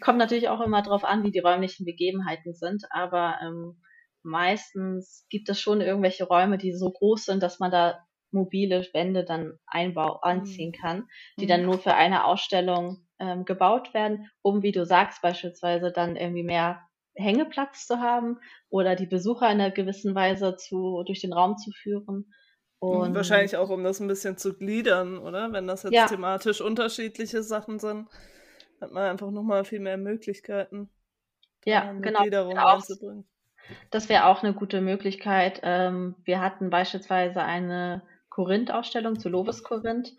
[0.00, 3.82] kommt natürlich auch immer darauf an, wie die räumlichen Begebenheiten sind, aber ähm,
[4.22, 7.98] meistens gibt es schon irgendwelche Räume, die so groß sind, dass man da
[8.30, 10.80] mobile Wände dann einbau anziehen mhm.
[10.80, 11.48] kann, die mhm.
[11.48, 16.42] dann nur für eine Ausstellung ähm, gebaut werden, um, wie du sagst, beispielsweise dann irgendwie
[16.42, 16.80] mehr
[17.14, 21.70] Hängeplatz zu haben oder die Besucher in einer gewissen Weise zu, durch den Raum zu
[21.70, 22.32] führen.
[22.78, 25.50] Und Wahrscheinlich auch, um das ein bisschen zu gliedern, oder?
[25.52, 26.06] Wenn das jetzt ja.
[26.06, 28.08] thematisch unterschiedliche Sachen sind,
[28.80, 30.90] hat man einfach nochmal viel mehr Möglichkeiten.
[31.66, 32.20] Ja, genau.
[32.56, 32.82] Auch,
[33.90, 35.60] das wäre auch eine gute Möglichkeit.
[35.64, 40.12] Ähm, wir hatten beispielsweise eine Korinth-Ausstellung zu Lovis Korinth.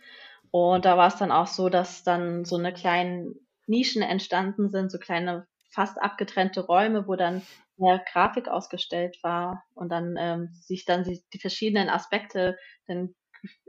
[0.51, 3.33] Und da war es dann auch so, dass dann so eine kleine
[3.65, 7.41] Nischen entstanden sind, so kleine fast abgetrennte Räume, wo dann
[7.77, 12.57] mehr Grafik ausgestellt war und dann ähm, sich dann die, die, verschiedenen Aspekte
[12.87, 13.13] dann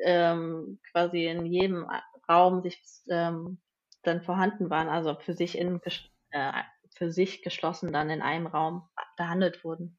[0.02, 1.86] ähm, quasi in jedem
[2.28, 3.60] Raum sich ähm,
[4.02, 5.80] dann vorhanden waren, also für sich in
[6.30, 6.52] äh,
[6.98, 9.97] für sich geschlossen dann in einem Raum behandelt wurden.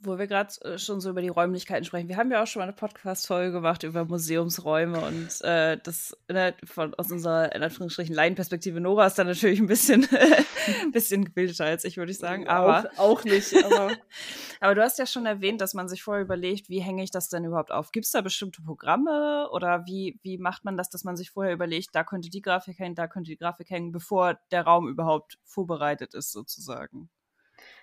[0.00, 2.08] Wo wir gerade äh, schon so über die Räumlichkeiten sprechen.
[2.08, 6.54] Wir haben ja auch schon mal eine Podcast-Folge gemacht über Museumsräume und äh, das ne,
[6.64, 11.64] von, aus unserer in Anführungsstrichen Laienperspektive Nora ist dann natürlich ein bisschen, ein bisschen gebildeter
[11.64, 12.46] als ich, würde ich sagen.
[12.46, 13.52] Aber auch, auch nicht.
[13.64, 13.90] Aber.
[14.60, 17.28] aber du hast ja schon erwähnt, dass man sich vorher überlegt, wie hänge ich das
[17.28, 17.90] denn überhaupt auf?
[17.90, 21.52] Gibt es da bestimmte Programme oder wie, wie macht man das, dass man sich vorher
[21.52, 25.38] überlegt, da könnte die Grafik hängen, da könnte die Grafik hängen, bevor der Raum überhaupt
[25.42, 27.10] vorbereitet ist, sozusagen?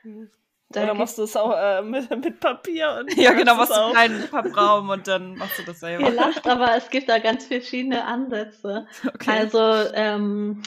[0.04, 0.30] Mhm.
[0.76, 2.98] Da Oder machst du es auch äh, mit, mit, Papier?
[3.00, 6.04] Und ja, genau, machst du einen kleinen Pappraum und dann machst du das selber.
[6.04, 8.88] Ihr lacht, aber es gibt da ganz verschiedene Ansätze.
[9.06, 9.32] Okay.
[9.32, 9.60] Also,
[9.94, 10.62] ähm,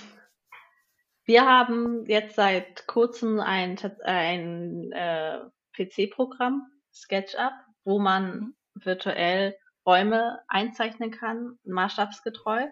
[1.24, 5.40] Wir haben jetzt seit kurzem ein, ein äh,
[5.76, 7.52] PC-Programm, SketchUp,
[7.84, 8.54] wo man mhm.
[8.74, 12.66] virtuell Räume einzeichnen kann, maßstabsgetreu,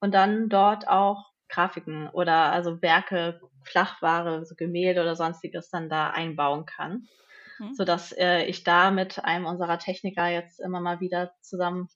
[0.00, 6.10] und dann dort auch Grafiken oder also Werke, Flachware, so Gemälde oder sonstiges dann da
[6.10, 7.08] einbauen kann.
[7.58, 7.74] Mhm.
[7.74, 11.88] Sodass äh, ich da mit einem unserer Techniker jetzt immer mal wieder zusammen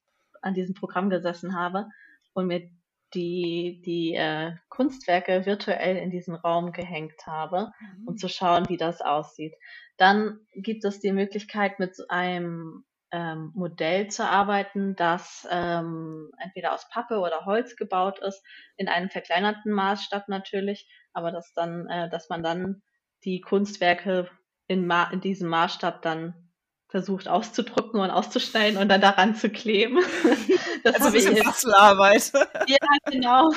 [0.42, 1.86] an diesem Programm gesessen habe
[2.32, 2.70] und mir
[3.14, 8.08] die, die äh, Kunstwerke virtuell in diesen Raum gehängt habe, mhm.
[8.08, 9.54] um zu schauen, wie das aussieht.
[9.96, 16.88] Dann gibt es die Möglichkeit, mit einem ähm, Modell zu arbeiten, das ähm, entweder aus
[16.90, 18.44] Pappe oder Holz gebaut ist,
[18.76, 22.82] in einem verkleinerten Maßstab natürlich, aber dass dann, äh, dass man dann
[23.24, 24.28] die Kunstwerke
[24.66, 26.48] in, Ma in diesem Maßstab dann
[26.88, 29.98] versucht auszudrucken und auszuschneiden und dann daran zu kleben.
[30.84, 32.32] Das also habe ich Bastelarbeit.
[32.68, 32.76] Ja,
[33.10, 33.50] genau.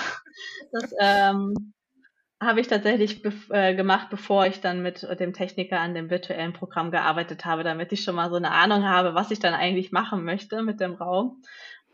[0.72, 1.74] Das ähm,
[2.42, 6.52] habe ich tatsächlich be äh, gemacht, bevor ich dann mit dem Techniker an dem virtuellen
[6.52, 9.92] Programm gearbeitet habe, damit ich schon mal so eine Ahnung habe, was ich dann eigentlich
[9.92, 11.44] machen möchte mit dem Raum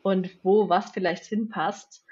[0.01, 2.05] und wo was vielleicht hinpasst.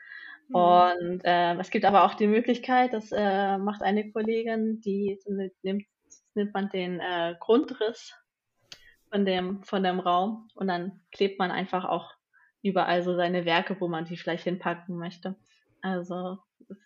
[0.49, 0.55] Mhm.
[0.55, 5.19] Und äh, es gibt aber auch die Möglichkeit, das äh, macht eine Kollegin, die
[5.63, 5.85] nimmt,
[6.33, 8.13] nimmt man den äh, Grundriss
[9.09, 12.11] von dem, von dem Raum und dann klebt man einfach auch
[12.61, 15.35] überall so seine Werke, wo man die vielleicht hinpacken möchte.
[15.81, 16.39] Also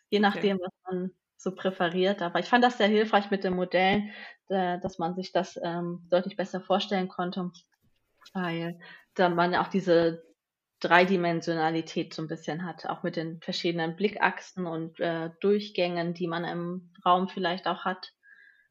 [0.10, 0.66] je nachdem, okay.
[0.66, 2.22] was man so präferiert.
[2.22, 4.12] Aber ich fand das sehr hilfreich mit den Modellen,
[4.50, 7.50] dass man sich das ähm, deutlich besser vorstellen konnte,
[8.34, 8.78] weil
[9.14, 10.29] da man auch diese
[10.80, 16.46] Dreidimensionalität so ein bisschen hat, auch mit den verschiedenen Blickachsen und äh, Durchgängen, die man
[16.46, 18.14] im Raum vielleicht auch hat,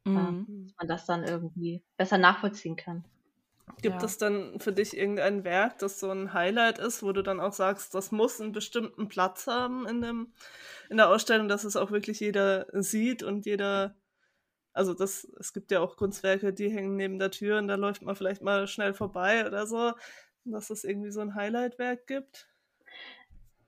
[0.06, 0.46] äh, mhm.
[0.48, 3.04] äh, dass man das dann irgendwie besser nachvollziehen kann.
[3.82, 4.04] Gibt ja.
[4.04, 7.52] es dann für dich irgendein Werk, das so ein Highlight ist, wo du dann auch
[7.52, 10.32] sagst, das muss einen bestimmten Platz haben in, dem,
[10.88, 13.94] in der Ausstellung, dass es auch wirklich jeder sieht und jeder,
[14.72, 18.02] also das, es gibt ja auch Kunstwerke, die hängen neben der Tür und da läuft
[18.02, 19.92] man vielleicht mal schnell vorbei oder so,
[20.52, 22.46] dass es irgendwie so ein Highlight-Werk gibt?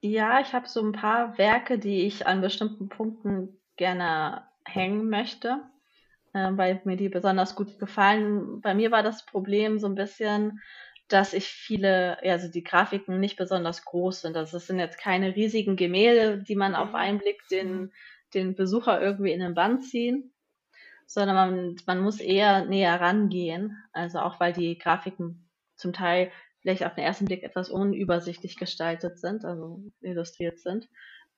[0.00, 5.60] Ja, ich habe so ein paar Werke, die ich an bestimmten Punkten gerne hängen möchte
[6.32, 8.60] äh, weil mir die besonders gut gefallen.
[8.60, 10.60] Bei mir war das Problem so ein bisschen,
[11.08, 14.36] dass ich viele, also die Grafiken nicht besonders groß sind.
[14.36, 16.94] Also es sind jetzt keine riesigen Gemälde, die man auf mhm.
[16.96, 17.92] einen Blick den, mhm.
[18.34, 20.32] den Besucher irgendwie in den Band ziehen,
[21.06, 23.76] sondern man, man muss eher näher rangehen.
[23.92, 29.18] Also auch weil die Grafiken zum Teil vielleicht auf den ersten Blick etwas unübersichtlich gestaltet
[29.18, 30.88] sind, also illustriert sind.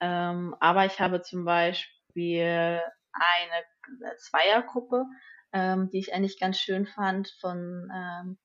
[0.00, 2.80] Ähm, aber ich habe zum Beispiel
[3.12, 5.04] eine Zweiergruppe,
[5.52, 8.38] ähm, die ich eigentlich ganz schön fand, von ähm,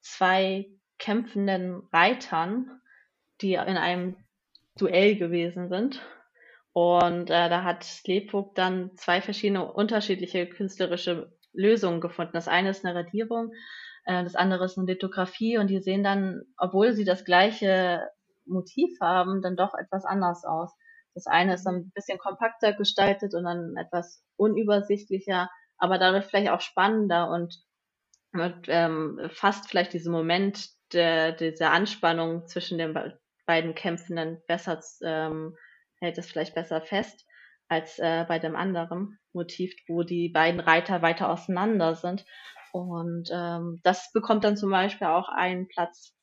[0.00, 0.66] zwei
[0.98, 2.80] kämpfenden Reitern,
[3.40, 4.16] die in einem
[4.76, 6.00] Duell gewesen sind.
[6.72, 12.32] Und äh, da hat Sleephook dann zwei verschiedene unterschiedliche künstlerische Lösungen gefunden.
[12.34, 13.52] Das eine ist eine Radierung,
[14.04, 18.08] äh, das andere ist eine Lithografie und die sehen dann, obwohl sie das gleiche
[18.46, 20.72] Motiv haben, dann doch etwas anders aus.
[21.14, 26.50] Das eine ist dann ein bisschen kompakter gestaltet und dann etwas unübersichtlicher, aber dadurch vielleicht
[26.50, 27.54] auch spannender und
[28.32, 32.96] mit, ähm, fast vielleicht diesen Moment der, dieser Anspannung zwischen den
[33.46, 35.56] beiden Kämpfenden besser, ähm,
[35.98, 37.26] hält es vielleicht besser fest
[37.68, 42.24] als äh, bei dem anderen Motiv, wo die beiden Reiter weiter auseinander sind.
[42.72, 46.14] Und ähm, das bekommt dann zum Beispiel auch einen Platz,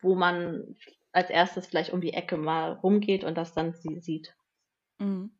[0.00, 0.76] wo man
[1.12, 4.34] als erstes vielleicht um die Ecke mal rumgeht und das dann sie sieht.
[4.98, 5.35] Mhm.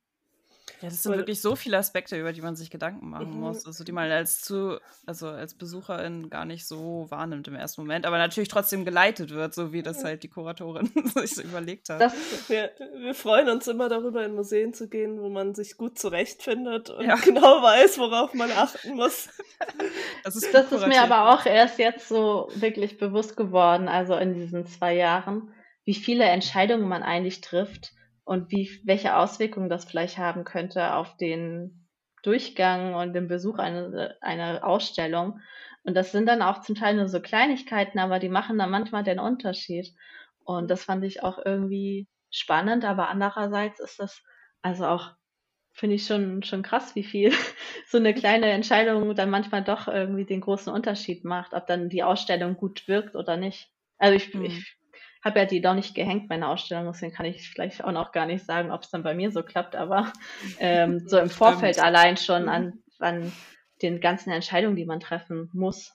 [0.82, 3.40] Ja, das sind Weil, wirklich so viele Aspekte, über die man sich Gedanken machen mhm.
[3.40, 7.80] muss, also die man als zu, also als Besucherin gar nicht so wahrnimmt im ersten
[7.80, 11.88] Moment, aber natürlich trotzdem geleitet wird, so wie das halt die Kuratorin sich so überlegt
[11.88, 12.00] hat.
[12.00, 12.14] Das,
[12.48, 16.90] wir, wir, freuen uns immer darüber, in Museen zu gehen, wo man sich gut zurechtfindet
[16.90, 17.14] und ja.
[17.24, 19.28] genau weiß, worauf man achten muss.
[20.22, 24.34] Das ist, das ist mir aber auch erst jetzt so wirklich bewusst geworden, also in
[24.34, 27.92] diesen zwei Jahren, wie viele Entscheidungen man eigentlich trifft
[28.26, 31.86] und wie, welche Auswirkungen das vielleicht haben könnte auf den
[32.24, 35.40] Durchgang und den Besuch einer, einer Ausstellung.
[35.84, 39.04] Und das sind dann auch zum Teil nur so Kleinigkeiten, aber die machen dann manchmal
[39.04, 39.94] den Unterschied.
[40.40, 44.24] Und das fand ich auch irgendwie spannend, aber andererseits ist das
[44.60, 45.12] also auch,
[45.72, 47.30] finde ich schon, schon krass, wie viel
[47.86, 52.02] so eine kleine Entscheidung dann manchmal doch irgendwie den großen Unterschied macht, ob dann die
[52.02, 53.70] Ausstellung gut wirkt oder nicht.
[53.98, 54.46] Also ich, mhm.
[54.46, 54.76] ich
[55.26, 58.26] habe ja die doch nicht gehängt, meine Ausstellung, deswegen kann ich vielleicht auch noch gar
[58.26, 60.12] nicht sagen, ob es dann bei mir so klappt, aber
[60.60, 62.48] ähm, so im Vorfeld allein schon mhm.
[62.48, 63.32] an, an
[63.82, 65.92] den ganzen Entscheidungen, die man treffen muss.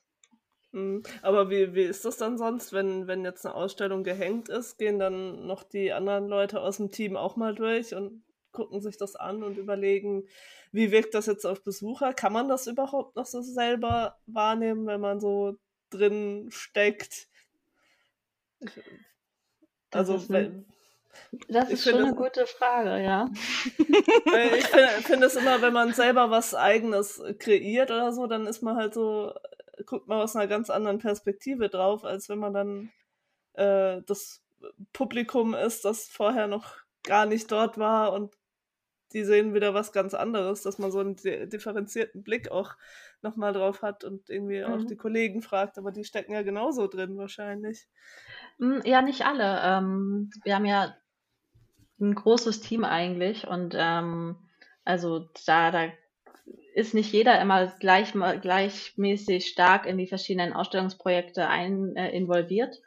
[0.74, 1.02] Mhm.
[1.22, 4.78] Aber wie, wie ist das dann sonst, wenn, wenn jetzt eine Ausstellung gehängt ist?
[4.78, 8.98] Gehen dann noch die anderen Leute aus dem Team auch mal durch und gucken sich
[8.98, 10.28] das an und überlegen,
[10.74, 12.14] wie wirkt das jetzt auf Besucher?
[12.14, 15.56] Kann man das überhaupt noch so selber wahrnehmen, wenn man so
[15.90, 17.30] drin steckt?
[19.92, 20.66] Also, das ist, wenn,
[21.48, 23.30] das ist schon eine gute Frage, ja.
[23.78, 28.62] ich finde find es immer, wenn man selber was Eigenes kreiert oder so, dann ist
[28.62, 29.34] man halt so,
[29.86, 32.92] guckt man aus einer ganz anderen Perspektive drauf, als wenn man dann
[33.54, 34.42] äh, das
[34.94, 38.36] Publikum ist, das vorher noch gar nicht dort war und
[39.14, 42.76] die sehen wieder was ganz anderes, dass man so einen differenzierten Blick auch
[43.24, 44.74] nochmal drauf hat und irgendwie mhm.
[44.74, 47.88] auch die Kollegen fragt, aber die stecken ja genauso drin wahrscheinlich.
[48.60, 49.62] Hm, ja, nicht alle.
[49.64, 50.96] Ähm, wir haben ja
[52.00, 54.36] ein großes Team eigentlich und ähm,
[54.84, 55.90] also da, da
[56.74, 62.82] ist nicht jeder immer gleich, gleichmäßig stark in die verschiedenen Ausstellungsprojekte ein, äh, involviert.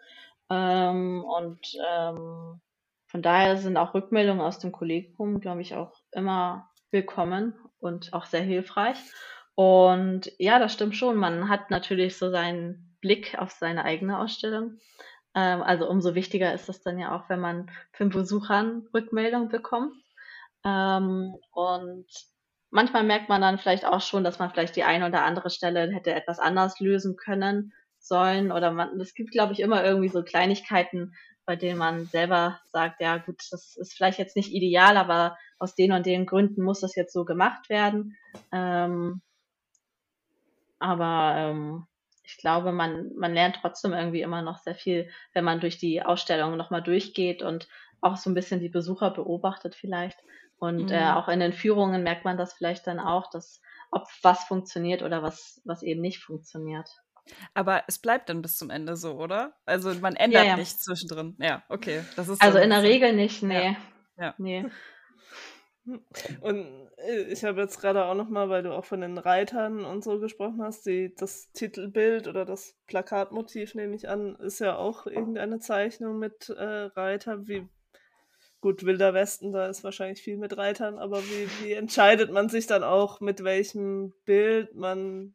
[0.51, 2.61] Ähm, und ähm,
[3.07, 8.27] von daher sind auch Rückmeldungen aus dem Kollegium, glaube ich, auch immer willkommen und auch
[8.27, 8.99] sehr hilfreich.
[9.55, 11.17] Und ja, das stimmt schon.
[11.17, 14.79] Man hat natürlich so seinen Blick auf seine eigene Ausstellung.
[15.35, 19.95] Ähm, also umso wichtiger ist es dann ja auch, wenn man von Besuchern Rückmeldung bekommt.
[20.65, 22.07] Ähm, und
[22.71, 25.91] manchmal merkt man dann vielleicht auch schon, dass man vielleicht die eine oder andere Stelle
[25.93, 28.51] hätte etwas anders lösen können sollen.
[28.51, 31.15] Oder man, es gibt, glaube ich, immer irgendwie so Kleinigkeiten,
[31.47, 35.75] bei denen man selber sagt, ja gut, das ist vielleicht jetzt nicht ideal, aber aus
[35.75, 38.17] den und den Gründen muss das jetzt so gemacht werden.
[38.51, 39.21] Ähm,
[40.79, 41.87] aber ähm,
[42.25, 46.03] ich glaube, man, man lernt trotzdem irgendwie immer noch sehr viel, wenn man durch die
[46.03, 47.69] Ausstellung nochmal durchgeht und
[48.01, 50.19] auch so ein bisschen die Besucher beobachtet vielleicht.
[50.57, 51.03] Und äh, mhm.
[51.03, 53.61] äh, auch in den Führungen merkt man das vielleicht dann auch, dass
[53.91, 56.89] ob was funktioniert oder was, was eben nicht funktioniert.
[57.55, 59.55] Aber es bleibt dann bis zum Ende so, oder?
[59.65, 60.57] Also man ändert ja, ja.
[60.57, 61.37] nichts zwischendrin.
[61.39, 62.05] Ja, okay.
[62.17, 63.77] Das ist also in der Regel nicht, nee.
[64.17, 64.35] Ja.
[64.39, 64.67] nee.
[66.41, 66.67] Und
[66.97, 70.19] äh, ich habe jetzt gerade auch nochmal, weil du auch von den Reitern und so
[70.19, 75.59] gesprochen hast, die, das Titelbild oder das Plakatmotiv, nehme ich an, ist ja auch irgendeine
[75.59, 77.47] Zeichnung mit äh, Reiter.
[77.47, 77.69] Wie,
[78.61, 82.67] gut, Wilder Westen, da ist wahrscheinlich viel mit Reitern, aber wie, wie entscheidet man sich
[82.67, 85.35] dann auch, mit welchem Bild man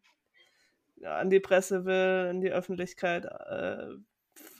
[0.96, 3.24] ja, an die Presse will, in die Öffentlichkeit?
[3.24, 3.86] Äh,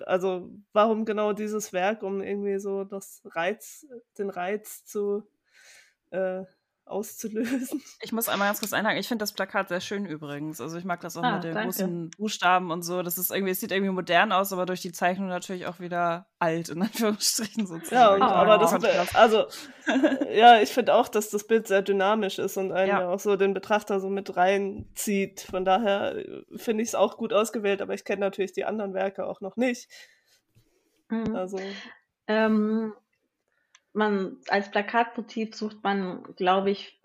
[0.07, 3.87] also warum genau dieses Werk, um irgendwie so das Reiz,
[4.19, 5.27] den Reiz zu
[6.11, 6.45] äh,
[6.91, 7.83] auszulösen.
[8.03, 8.99] Ich muss einmal ganz kurz einhaken.
[8.99, 10.61] Ich finde das Plakat sehr schön übrigens.
[10.61, 11.69] Also ich mag das auch ah, mit den danke.
[11.69, 13.03] großen Buchstaben und so.
[13.03, 16.27] Das ist irgendwie, es sieht irgendwie modern aus, aber durch die Zeichnung natürlich auch wieder
[16.39, 18.23] alt, in Anführungsstrichen sozusagen.
[18.23, 19.47] Ja, oh, aber das, also,
[20.33, 23.09] ja, ich finde auch, dass das Bild sehr dynamisch ist und einen ja.
[23.09, 25.43] auch so den Betrachter so mit reinzieht.
[25.43, 28.95] Von daher äh, finde ich es auch gut ausgewählt, aber ich kenne natürlich die anderen
[28.95, 29.89] Werke auch noch nicht.
[31.09, 31.37] Mhm.
[31.37, 31.61] Also.
[32.27, 32.95] Ähm,
[33.93, 37.01] man als Plakatmotiv sucht man, glaube ich,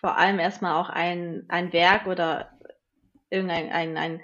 [0.00, 2.52] vor allem erstmal auch ein, ein Werk oder
[3.30, 4.20] irgendein ein, ein,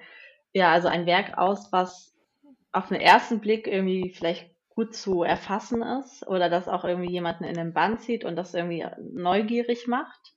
[0.53, 2.15] ja, also ein Werk aus, was
[2.73, 7.45] auf den ersten Blick irgendwie vielleicht gut zu erfassen ist oder das auch irgendwie jemanden
[7.45, 10.35] in den Band zieht und das irgendwie neugierig macht.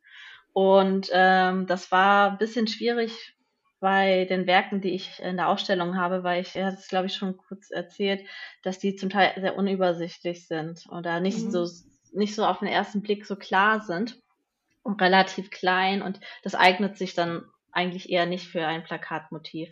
[0.53, 3.36] Und ähm, das war ein bisschen schwierig
[3.79, 7.15] bei den Werken, die ich in der Ausstellung habe, weil ich, ja, das glaube ich
[7.15, 8.25] schon kurz erzählt,
[8.63, 11.51] dass die zum Teil sehr unübersichtlich sind oder nicht mhm.
[11.51, 11.67] so
[12.13, 14.19] nicht so auf den ersten Blick so klar sind
[14.81, 19.69] und relativ klein und das eignet sich dann eigentlich eher nicht für ein Plakatmotiv.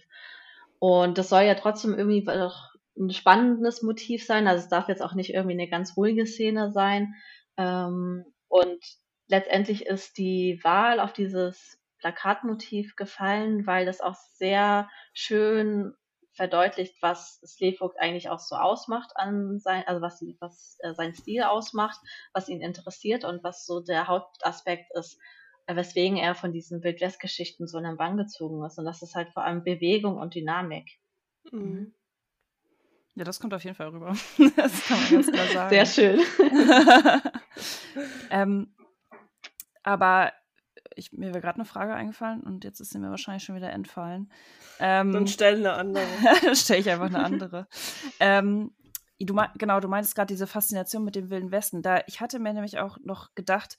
[0.79, 5.01] Und das soll ja trotzdem irgendwie doch ein spannendes Motiv sein, also es darf jetzt
[5.01, 7.15] auch nicht irgendwie eine ganz ruhige Szene sein.
[7.57, 8.79] Ähm, und
[9.27, 15.95] letztendlich ist die Wahl auf dieses Plakatmotiv gefallen, weil das auch sehr schön
[16.33, 21.41] verdeutlicht, was Slevogt eigentlich auch so ausmacht an sein, also was, was äh, sein Stil
[21.41, 21.99] ausmacht,
[22.31, 25.19] was ihn interessiert und was so der Hauptaspekt ist,
[25.65, 28.77] äh, weswegen er von diesen Wildwest-Geschichten so in den Bann gezogen ist.
[28.77, 30.99] Und das ist halt vor allem Bewegung und Dynamik.
[31.51, 31.95] Mhm.
[33.15, 34.15] Ja, das kommt auf jeden Fall rüber.
[34.57, 35.69] das kann man ganz klar sagen.
[35.69, 36.19] Sehr schön.
[38.29, 38.75] ähm,
[39.81, 40.31] aber
[40.95, 43.71] ich, mir wäre gerade eine Frage eingefallen und jetzt ist sie mir wahrscheinlich schon wieder
[43.71, 44.31] entfallen.
[44.79, 46.03] Ähm, Dann stell eine andere.
[46.43, 47.67] Dann stelle ich einfach eine andere.
[48.19, 48.71] ähm,
[49.19, 51.81] du genau, du meintest gerade diese Faszination mit dem Wilden Westen.
[51.81, 53.77] Da, ich hatte mir nämlich auch noch gedacht,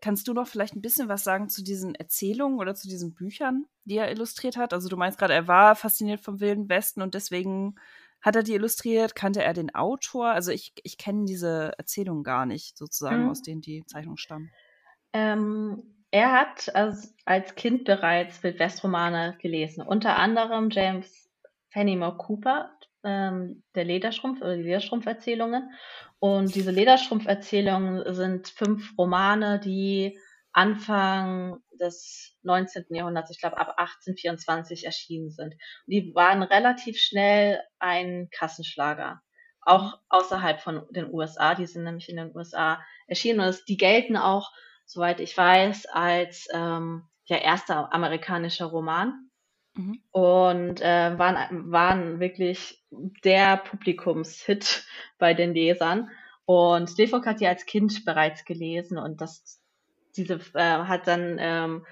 [0.00, 3.66] kannst du noch vielleicht ein bisschen was sagen zu diesen Erzählungen oder zu diesen Büchern,
[3.84, 4.72] die er illustriert hat?
[4.72, 7.76] Also du meinst gerade, er war fasziniert vom Wilden Westen und deswegen
[8.20, 9.14] hat er die illustriert?
[9.14, 10.28] Kannte er den Autor?
[10.28, 13.30] Also ich, ich kenne diese Erzählungen gar nicht, sozusagen, mhm.
[13.30, 14.50] aus denen die Zeichnungen stammen.
[15.12, 15.82] Ähm,
[16.14, 17.12] er hat als,
[17.56, 21.28] Kind bereits Wildwestromane gelesen, unter anderem James
[21.70, 22.70] Fenimore Cooper,
[23.02, 25.72] ähm, der Lederschrumpf oder die Lederschrumpferzählungen.
[26.20, 30.16] Und diese Lederstrumpf-Erzählungen sind fünf Romane, die
[30.52, 32.84] Anfang des 19.
[32.90, 35.56] Jahrhunderts, ich glaube ab 1824 erschienen sind.
[35.88, 39.20] Die waren relativ schnell ein Kassenschlager,
[39.62, 41.56] auch außerhalb von den USA.
[41.56, 44.52] Die sind nämlich in den USA erschienen und die gelten auch,
[44.84, 49.30] soweit ich weiß, als ähm, ja erster amerikanischer Roman.
[49.74, 50.00] Mhm.
[50.12, 52.82] Und äh, waren, waren wirklich
[53.24, 54.84] der Publikumshit
[55.18, 56.10] bei den Lesern.
[56.46, 59.60] Und Lefok hat die als Kind bereits gelesen und das
[60.16, 61.86] diese äh, hat dann ähm,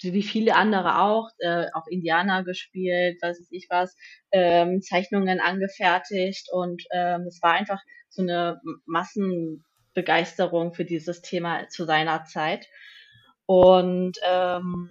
[0.00, 3.96] wie viele andere auch, äh, auch Indianer gespielt, weiß ich was,
[4.30, 8.60] ähm, Zeichnungen angefertigt und ähm, es war einfach so eine
[9.98, 12.66] Massenbegeisterung für dieses Thema zu seiner Zeit.
[13.46, 14.90] Und ähm,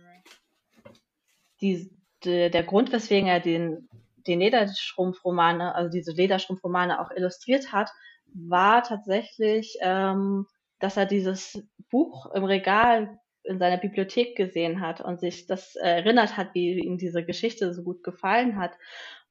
[1.61, 1.91] die,
[2.23, 3.89] de, der Grund, weswegen er den,
[4.27, 7.91] den Lederstrumpfromane, also diese Lederstrumpfromane auch illustriert hat,
[8.33, 10.45] war tatsächlich, ähm,
[10.79, 16.35] dass er dieses Buch im Regal in seiner Bibliothek gesehen hat und sich das erinnert
[16.35, 18.71] hat, wie ihm diese Geschichte so gut gefallen hat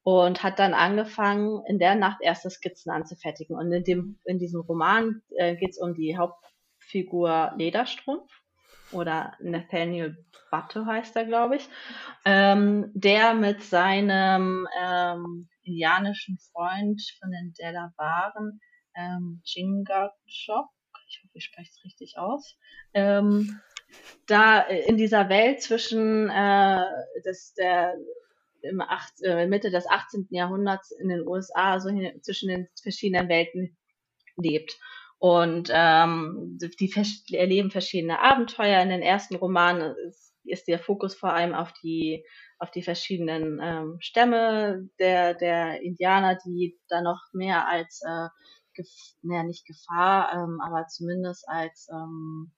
[0.06, 3.56] und hat dann angefangen, in der Nacht erste Skizzen anzufertigen.
[3.56, 8.30] Und in dem, in diesem Roman äh, geht es um die Hauptfigur Lederstrumpf
[8.92, 11.68] oder Nathaniel Butte heißt er, glaube ich,
[12.24, 18.60] ähm, der mit seinem ähm, indianischen Freund von den Delawaren,
[18.94, 20.68] ähm, Chingachgook,
[21.08, 22.56] ich hoffe, ich spreche es richtig aus,
[22.94, 23.60] ähm,
[24.28, 26.84] da in dieser Welt zwischen äh,
[27.24, 27.96] des, der
[28.70, 30.28] im acht, äh, Mitte des 18.
[30.30, 33.76] Jahrhunderts in den USA, so hin, zwischen den verschiedenen Welten
[34.36, 34.78] lebt.
[35.18, 38.82] Und ähm, die erleben verschiedene Abenteuer.
[38.82, 42.24] In den ersten Romanen ist, ist der Fokus vor allem auf die
[42.58, 48.28] auf die verschiedenen ähm, Stämme der der Indianer, die da noch mehr als äh,
[49.22, 52.52] naja, nicht Gefahr, ähm, aber zumindest als ähm,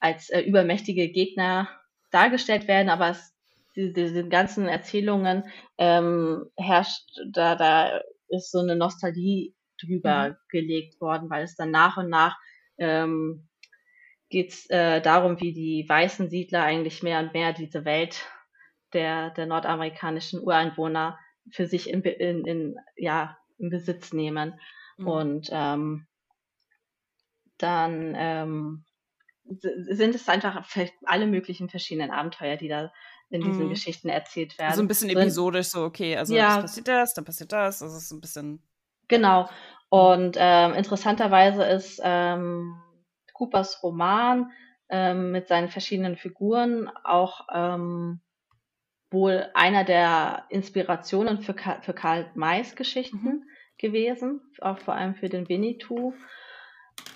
[0.00, 1.68] als äh, übermächtige Gegner
[2.10, 2.90] dargestellt werden.
[2.90, 3.33] Aber es,
[3.76, 5.44] die, diese ganzen Erzählungen
[5.78, 10.36] ähm, herrscht da da ist so eine Nostalgie drüber mhm.
[10.48, 12.36] gelegt worden, weil es dann nach und nach
[12.78, 13.48] ähm,
[14.28, 18.26] geht es äh, darum, wie die weißen Siedler eigentlich mehr und mehr diese Welt
[18.92, 21.18] der, der nordamerikanischen Ureinwohner
[21.50, 24.58] für sich in, in, in, ja, in Besitz nehmen.
[24.96, 25.06] Mhm.
[25.06, 26.06] Und ähm,
[27.58, 28.84] dann ähm,
[29.44, 30.66] sind es einfach
[31.04, 32.92] alle möglichen verschiedenen Abenteuer, die da
[33.34, 33.70] in diesen mhm.
[33.70, 34.74] Geschichten erzählt werden.
[34.74, 38.04] So ein bisschen episodisch, so, okay, also ja, passiert das, dann passiert das, also es
[38.04, 38.62] ist ein bisschen
[39.08, 39.48] Genau.
[39.88, 42.80] Und ähm, interessanterweise ist ähm,
[43.32, 44.50] Coopers Roman
[44.88, 48.20] ähm, mit seinen verschiedenen Figuren auch ähm,
[49.10, 53.44] wohl einer der Inspirationen für, Ka für Karl Mays Geschichten mhm.
[53.78, 56.14] gewesen, auch vor allem für den Winnetou.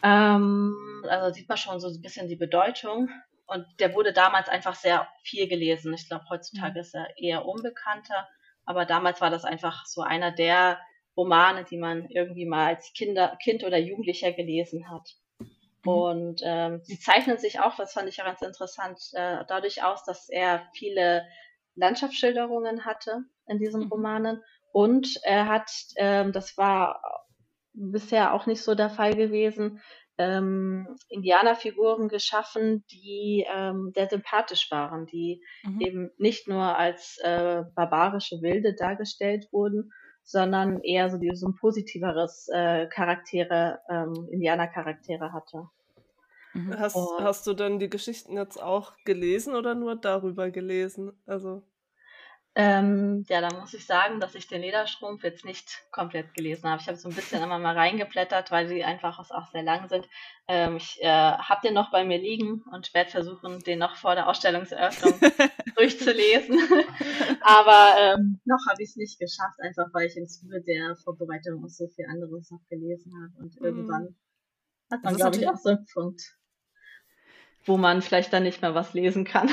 [0.03, 3.09] Ähm, also sieht man schon so ein bisschen die Bedeutung.
[3.49, 5.95] Und der wurde damals einfach sehr viel gelesen.
[5.95, 6.81] Ich glaube, heutzutage mhm.
[6.81, 8.29] ist er eher unbekannter.
[8.67, 10.79] Aber damals war das einfach so einer der
[11.17, 15.17] Romane, die man irgendwie mal als Kinder, Kind oder Jugendlicher gelesen hat.
[15.41, 15.89] Mhm.
[15.89, 20.05] Und ähm, sie zeichnen sich auch, das fand ich ja ganz interessant, äh, dadurch aus,
[20.05, 21.27] dass er viele
[21.75, 23.89] Landschaftsschilderungen hatte in diesen mhm.
[23.89, 24.43] Romanen.
[24.73, 27.01] Und er hat, ähm, das war
[27.73, 29.81] bisher auch nicht so der Fall gewesen,
[30.19, 35.81] ähm, Indianerfiguren geschaffen, die ähm, sehr sympathisch waren, die mhm.
[35.81, 39.93] eben nicht nur als äh, barbarische Wilde dargestellt wurden,
[40.25, 45.69] sondern eher so, die, so ein positiveres äh, Charaktere, ähm, Indianer-Charaktere hatte.
[46.53, 46.79] Mhm.
[46.79, 51.13] Hast, hast du denn die Geschichten jetzt auch gelesen oder nur darüber gelesen?
[51.27, 51.63] Also
[52.61, 56.83] ähm, ja, da muss ich sagen, dass ich den Lederstrumpf jetzt nicht komplett gelesen habe.
[56.83, 60.09] Ich habe so ein bisschen immer mal reingeblättert, weil sie einfach auch sehr lang sind.
[60.49, 64.17] Ähm, ich äh, habe den noch bei mir liegen und werde versuchen, den noch vor
[64.17, 65.15] der Ausstellungseröffnung
[65.77, 66.59] durchzulesen.
[67.43, 71.65] Aber ähm, noch habe ich es nicht geschafft, einfach weil ich im Zuge der Vorbereitung
[71.65, 73.41] auch so viel anderes noch gelesen habe.
[73.41, 73.65] Und mhm.
[73.67, 74.17] irgendwann
[74.91, 76.37] hat man, glaube ich, auch so einen Punkt,
[77.67, 79.49] wo man vielleicht dann nicht mehr was lesen kann.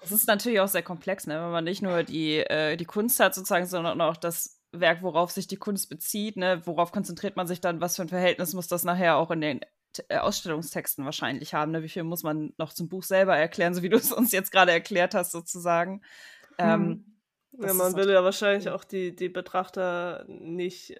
[0.00, 1.34] Das ist natürlich auch sehr komplex, ne?
[1.34, 5.30] wenn man nicht nur die, äh, die Kunst hat sozusagen, sondern auch das Werk, worauf
[5.30, 6.62] sich die Kunst bezieht, ne?
[6.64, 9.60] worauf konzentriert man sich dann, was für ein Verhältnis muss das nachher auch in den
[10.08, 11.82] äh, Ausstellungstexten wahrscheinlich haben, ne?
[11.82, 14.52] wie viel muss man noch zum Buch selber erklären, so wie du es uns jetzt
[14.52, 16.02] gerade erklärt hast sozusagen.
[16.58, 17.04] Ähm,
[17.52, 17.66] hm.
[17.66, 20.96] ja, man will ja wahrscheinlich auch die, die Betrachter nicht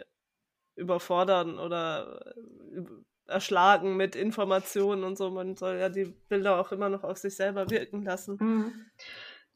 [0.76, 2.34] überfordern oder
[2.74, 2.82] äh,
[3.30, 5.30] erschlagen mit Informationen und so.
[5.30, 8.36] Man soll ja die Bilder auch immer noch auf sich selber wirken lassen.
[8.40, 8.72] Mhm.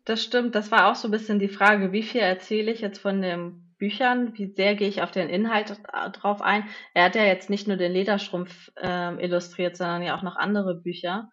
[0.05, 0.55] Das stimmt.
[0.55, 3.75] Das war auch so ein bisschen die Frage, wie viel erzähle ich jetzt von dem
[3.79, 4.37] Büchern.
[4.37, 5.81] Wie sehr gehe ich auf den Inhalt
[6.13, 6.65] drauf ein?
[6.93, 10.75] Er hat ja jetzt nicht nur den Lederstrumpf äh, illustriert, sondern ja auch noch andere
[10.75, 11.31] Bücher,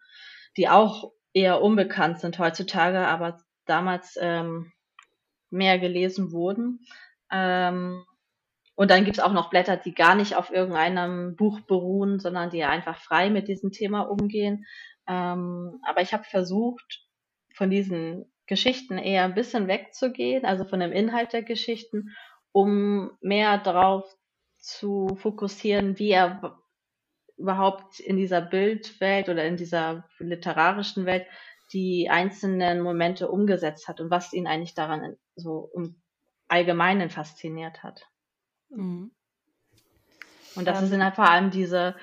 [0.56, 4.72] die auch eher unbekannt sind heutzutage, aber damals ähm,
[5.50, 6.80] mehr gelesen wurden.
[7.30, 8.04] Ähm,
[8.82, 12.50] und dann gibt es auch noch Blätter, die gar nicht auf irgendeinem Buch beruhen, sondern
[12.50, 14.66] die einfach frei mit diesem Thema umgehen.
[15.06, 17.06] Ähm, aber ich habe versucht,
[17.54, 22.08] von diesen Geschichten eher ein bisschen wegzugehen, also von dem Inhalt der Geschichten,
[22.50, 24.04] um mehr darauf
[24.58, 26.58] zu fokussieren, wie er
[27.36, 31.28] überhaupt in dieser Bildwelt oder in dieser literarischen Welt
[31.72, 36.02] die einzelnen Momente umgesetzt hat und was ihn eigentlich daran so im
[36.48, 38.08] Allgemeinen fasziniert hat.
[38.74, 39.12] Mhm.
[40.54, 41.94] Und das ähm, sind halt vor allem diese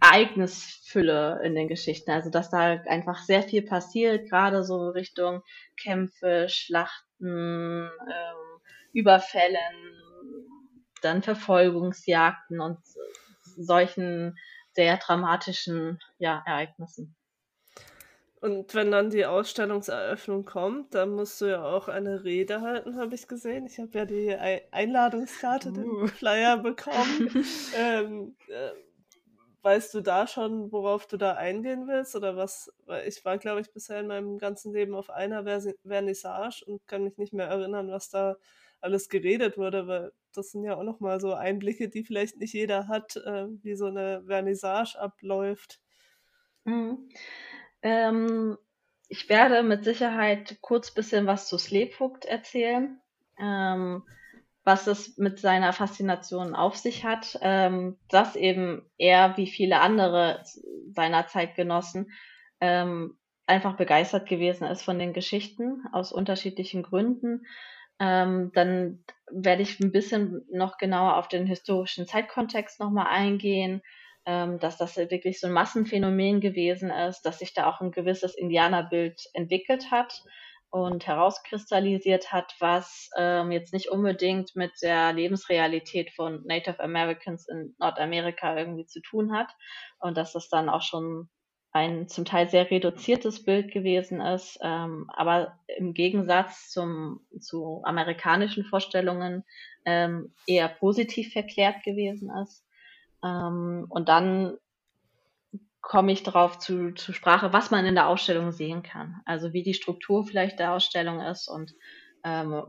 [0.00, 2.10] Ereignisfülle in den Geschichten.
[2.10, 5.42] Also, dass da einfach sehr viel passiert, gerade so Richtung
[5.80, 8.60] Kämpfe, Schlachten, ähm,
[8.92, 10.02] Überfällen,
[11.02, 12.78] dann Verfolgungsjagden und
[13.56, 14.36] solchen
[14.72, 17.16] sehr dramatischen ja, Ereignissen.
[18.40, 23.14] Und wenn dann die Ausstellungseröffnung kommt, dann musst du ja auch eine Rede halten, habe
[23.14, 23.66] ich gesehen.
[23.66, 24.34] Ich habe ja die
[24.70, 25.72] Einladungskarte, uh.
[25.72, 27.44] den Flyer bekommen.
[27.76, 28.70] ähm, äh,
[29.62, 32.14] weißt du da schon, worauf du da eingehen willst?
[32.14, 32.72] Oder was?
[32.86, 35.44] Weil ich war, glaube ich, bisher in meinem ganzen Leben auf einer
[35.84, 38.36] Vernissage und kann mich nicht mehr erinnern, was da
[38.80, 42.86] alles geredet wurde, weil das sind ja auch nochmal so Einblicke, die vielleicht nicht jeder
[42.86, 45.80] hat, äh, wie so eine Vernissage abläuft.
[46.64, 47.08] Mhm.
[47.82, 48.56] Ähm,
[49.08, 53.00] ich werde mit Sicherheit kurz bisschen was zu Sleephooked erzählen,
[53.38, 54.02] ähm,
[54.64, 60.42] was es mit seiner Faszination auf sich hat, ähm, dass eben er wie viele andere
[60.90, 62.12] seiner Zeitgenossen
[62.60, 63.16] ähm,
[63.46, 67.46] einfach begeistert gewesen ist von den Geschichten aus unterschiedlichen Gründen.
[67.98, 73.82] Ähm, dann werde ich ein bisschen noch genauer auf den historischen Zeitkontext nochmal eingehen,
[74.28, 78.34] ähm, dass das wirklich so ein Massenphänomen gewesen ist, dass sich da auch ein gewisses
[78.34, 80.22] Indianerbild entwickelt hat
[80.68, 87.74] und herauskristallisiert hat, was ähm, jetzt nicht unbedingt mit der Lebensrealität von Native Americans in
[87.78, 89.48] Nordamerika irgendwie zu tun hat
[89.98, 91.30] und dass das dann auch schon
[91.72, 98.64] ein zum Teil sehr reduziertes Bild gewesen ist, ähm, aber im Gegensatz zum, zu amerikanischen
[98.64, 99.42] Vorstellungen
[99.86, 102.67] ähm, eher positiv verklärt gewesen ist.
[103.24, 104.56] Ähm, und dann
[105.80, 109.20] komme ich darauf zu, zu Sprache, was man in der Ausstellung sehen kann.
[109.24, 111.74] Also wie die Struktur vielleicht der Ausstellung ist und
[112.24, 112.62] ähm,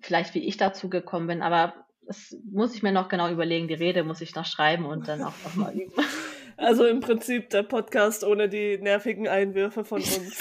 [0.00, 1.42] vielleicht wie ich dazu gekommen bin.
[1.42, 1.74] Aber
[2.06, 3.68] das muss ich mir noch genau überlegen.
[3.68, 5.92] Die Rede muss ich noch schreiben und dann auch nochmal üben.
[6.56, 10.40] Also im Prinzip der Podcast ohne die nervigen Einwürfe von uns.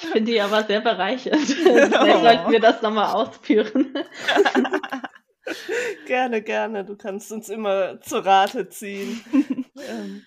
[0.00, 1.46] ich finde die aber sehr bereichernd.
[1.46, 2.20] Vielleicht oh.
[2.20, 3.94] sollten wir das nochmal ausführen.
[6.06, 6.84] gerne, gerne.
[6.84, 9.24] Du kannst uns immer zur Rate ziehen.
[9.88, 10.24] ähm,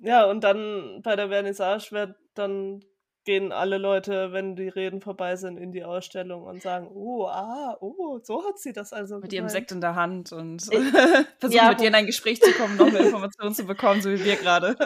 [0.00, 2.82] ja, und dann bei der Vernissage wird dann
[3.28, 7.76] gehen alle Leute, wenn die Reden vorbei sind, in die Ausstellung und sagen, oh, ah,
[7.78, 10.62] oh, so hat sie das also Mit ihrem Sekt in der Hand und
[11.38, 14.10] versuchen ja, mit dir in ein Gespräch zu kommen, noch eine Information zu bekommen, so
[14.10, 14.76] wie wir gerade.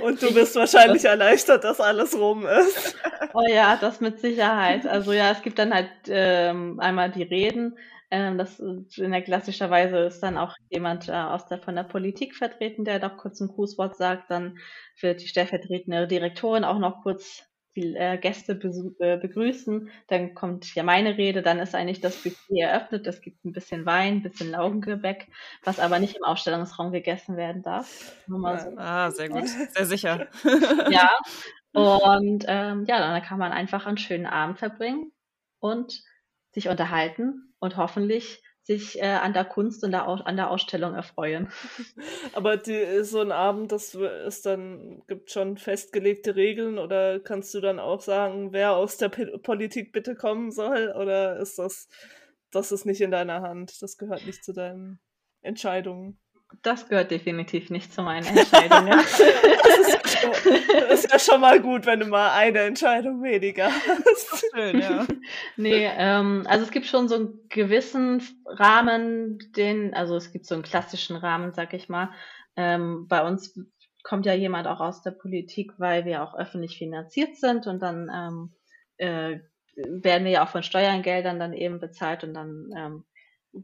[0.00, 2.96] Und du bist wahrscheinlich erleichtert, dass alles rum ist.
[3.34, 4.84] Oh ja, das mit Sicherheit.
[4.84, 7.78] Also ja, es gibt dann halt ähm, einmal die Reden,
[8.12, 11.84] ähm, das in der klassischer Weise ist dann auch jemand äh, aus der von der
[11.84, 14.30] Politik vertreten, der doch kurz ein Grußwort sagt.
[14.30, 14.58] Dann
[15.00, 17.42] wird die stellvertretende Direktorin auch noch kurz
[17.74, 18.52] die äh, Gäste
[18.98, 19.88] äh, begrüßen.
[20.08, 23.06] Dann kommt ja meine Rede, dann ist eigentlich das Buffet eröffnet.
[23.06, 25.28] Es gibt ein bisschen Wein, ein bisschen Laugengebäck,
[25.64, 28.14] was aber nicht im Ausstellungsraum gegessen werden darf.
[28.26, 28.76] Nur so.
[28.76, 30.28] Ah, sehr gut, sehr sicher.
[30.90, 31.16] ja,
[31.72, 35.12] und ähm, ja, dann kann man einfach einen schönen Abend verbringen
[35.60, 36.02] und
[36.50, 41.48] sich unterhalten und hoffentlich sich äh, an der Kunst und der, an der Ausstellung erfreuen.
[42.34, 47.60] Aber die, so ein Abend, das ist dann, gibt schon festgelegte Regeln oder kannst du
[47.60, 50.92] dann auch sagen, wer aus der P Politik bitte kommen soll?
[50.96, 51.88] Oder ist das,
[52.50, 53.80] das ist nicht in deiner Hand?
[53.80, 55.00] Das gehört nicht zu deinen
[55.40, 56.18] Entscheidungen?
[56.62, 58.90] Das gehört definitiv nicht zu meinen Entscheidungen.
[58.90, 60.01] das, ist,
[60.88, 64.44] das ist ja schon mal gut, wenn du mal eine Entscheidung weniger hast.
[64.54, 65.06] Schön, ja.
[65.56, 70.54] Nee, ähm, also es gibt schon so einen gewissen Rahmen, den, also es gibt so
[70.54, 72.10] einen klassischen Rahmen, sag ich mal.
[72.56, 73.54] Ähm, bei uns
[74.02, 78.10] kommt ja jemand auch aus der Politik, weil wir auch öffentlich finanziert sind und dann
[78.12, 78.54] ähm,
[78.96, 79.40] äh,
[79.76, 83.04] werden wir ja auch von Steuergeldern dann eben bezahlt und dann ähm,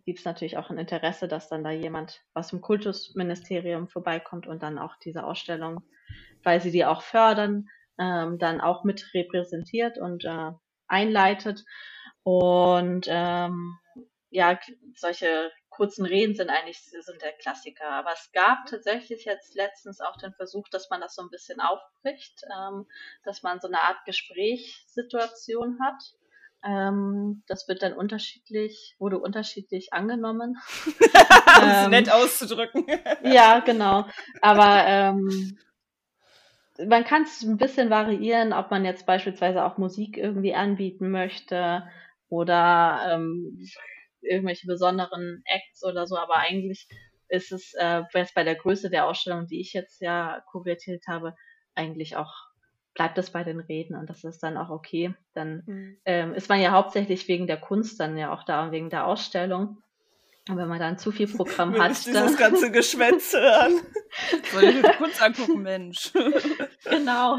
[0.04, 4.62] gibt es natürlich auch ein Interesse, dass dann da jemand aus dem Kultusministerium vorbeikommt und
[4.62, 5.82] dann auch diese Ausstellung,
[6.42, 10.52] weil sie die auch fördern, ähm, dann auch mit repräsentiert und äh,
[10.86, 11.64] einleitet.
[12.22, 13.78] Und ähm,
[14.30, 14.58] ja,
[14.94, 17.88] solche kurzen Reden sind eigentlich sind der Klassiker.
[17.90, 21.60] Aber es gab tatsächlich jetzt letztens auch den Versuch, dass man das so ein bisschen
[21.60, 22.86] aufbricht, ähm,
[23.24, 26.02] dass man so eine Art Gesprächssituation hat.
[26.64, 30.58] Ähm, das wird dann unterschiedlich, wurde unterschiedlich angenommen.
[30.86, 32.84] um es ähm, nett auszudrücken.
[33.22, 34.06] ja, genau.
[34.42, 35.58] Aber ähm,
[36.86, 41.88] man kann es ein bisschen variieren, ob man jetzt beispielsweise auch Musik irgendwie anbieten möchte
[42.28, 43.58] oder ähm,
[44.20, 46.88] irgendwelche besonderen Acts oder so, aber eigentlich
[47.28, 51.34] ist es äh, jetzt bei der Größe der Ausstellung, die ich jetzt ja kuratiert habe,
[51.74, 52.32] eigentlich auch
[52.94, 55.14] bleibt es bei den Reden und das ist dann auch okay.
[55.32, 55.98] Dann mhm.
[56.04, 59.06] ähm, ist man ja hauptsächlich wegen der Kunst dann ja auch da und wegen der
[59.06, 59.82] Ausstellung.
[60.48, 63.80] Und wenn man dann zu viel Programm hat, ich dieses ganze Geschwätz hören.
[64.52, 66.12] Soll ich mir Kunst angucken, Mensch.
[66.84, 67.38] genau.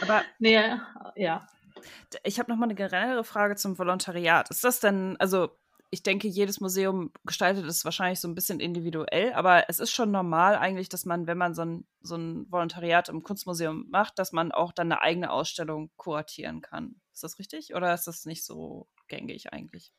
[0.00, 0.60] Aber nee,
[1.16, 1.46] ja.
[2.24, 4.48] Ich habe noch mal eine generelle Frage zum Volontariat.
[4.50, 5.50] Ist das denn, also
[5.90, 10.10] ich denke, jedes Museum gestaltet es wahrscheinlich so ein bisschen individuell, aber es ist schon
[10.10, 14.32] normal eigentlich, dass man, wenn man so ein, so ein Volontariat im Kunstmuseum macht, dass
[14.32, 16.96] man auch dann eine eigene Ausstellung kuratieren kann.
[17.12, 19.92] Ist das richtig oder ist das nicht so gängig eigentlich?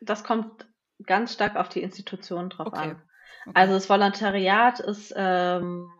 [0.00, 0.68] Das kommt
[1.06, 2.78] ganz stark auf die Institution drauf okay.
[2.78, 2.90] an.
[3.46, 3.52] Okay.
[3.54, 5.90] Also das Volontariat ist, ähm,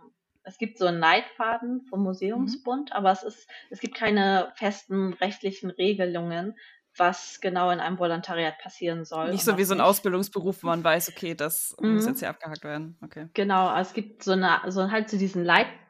[0.44, 2.96] es gibt so einen Neidfaden vom Museumsbund, mhm.
[2.96, 6.54] aber es ist, es gibt keine festen rechtlichen Regelungen,
[6.96, 9.30] was genau in einem Volontariat passieren soll.
[9.30, 9.86] Nicht so wie so ein nicht.
[9.86, 11.94] Ausbildungsberuf, wo man weiß, okay, das mhm.
[11.94, 12.96] muss jetzt hier abgehakt werden.
[13.02, 13.28] Okay.
[13.34, 15.83] Genau, es gibt so eine, so halt zu so diesen Leitfaden,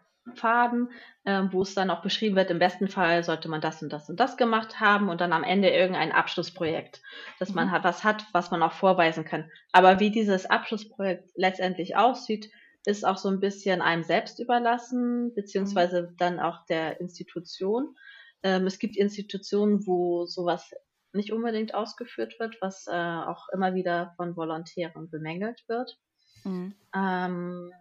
[1.25, 4.09] äh, wo es dann auch beschrieben wird, im besten Fall sollte man das und das
[4.09, 7.03] und das gemacht haben und dann am Ende irgendein Abschlussprojekt,
[7.39, 7.57] dass mhm.
[7.57, 9.51] man hat, was hat, was man auch vorweisen kann.
[9.73, 12.51] Aber wie dieses Abschlussprojekt letztendlich aussieht,
[12.87, 16.17] ist auch so ein bisschen einem selbst überlassen, beziehungsweise mhm.
[16.19, 17.97] dann auch der Institution.
[18.43, 20.71] Ähm, es gibt Institutionen, wo sowas
[21.13, 25.99] nicht unbedingt ausgeführt wird, was äh, auch immer wieder von Volontären bemängelt wird.
[26.45, 26.75] Mhm.
[26.95, 27.73] Ähm,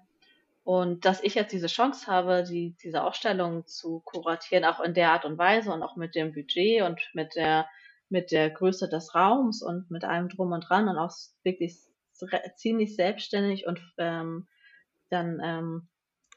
[0.64, 5.12] und dass ich jetzt diese Chance habe, die, diese Ausstellung zu kuratieren, auch in der
[5.12, 7.68] Art und Weise und auch mit dem Budget und mit der,
[8.10, 11.12] mit der Größe des Raums und mit allem drum und dran und auch
[11.44, 11.78] wirklich
[12.56, 14.48] ziemlich selbstständig und ähm,
[15.10, 15.90] dann, ähm,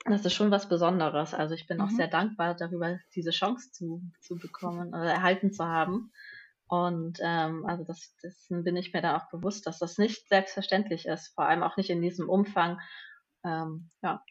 [0.04, 1.32] das ist schon was Besonderes.
[1.32, 1.84] Also ich bin mhm.
[1.84, 6.12] auch sehr dankbar darüber, diese Chance zu, zu bekommen oder erhalten zu haben.
[6.68, 11.06] Und ähm, also das, dessen bin ich mir dann auch bewusst, dass das nicht selbstverständlich
[11.06, 12.80] ist, vor allem auch nicht in diesem Umfang.
[13.46, 14.22] Ähm, ja.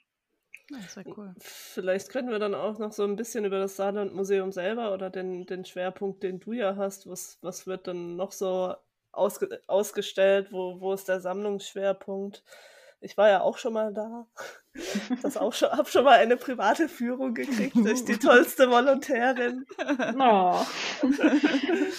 [0.69, 1.33] Das wäre cool.
[1.39, 5.45] Vielleicht können wir dann auch noch so ein bisschen über das Saarland-Museum selber oder den,
[5.45, 7.07] den Schwerpunkt, den du ja hast.
[7.07, 8.73] Was, was wird dann noch so
[9.11, 10.51] ausge ausgestellt?
[10.51, 12.43] Wo, wo ist der Sammlungsschwerpunkt?
[12.99, 14.27] Ich war ja auch schon mal da.
[15.21, 19.65] Das auch schon, habe schon mal eine private Führung gekriegt durch die tollste Volontärin.
[20.19, 20.59] Oh.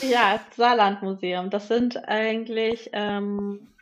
[0.02, 1.48] ja, Saarlandmuseum.
[1.48, 3.72] Das sind eigentlich ähm,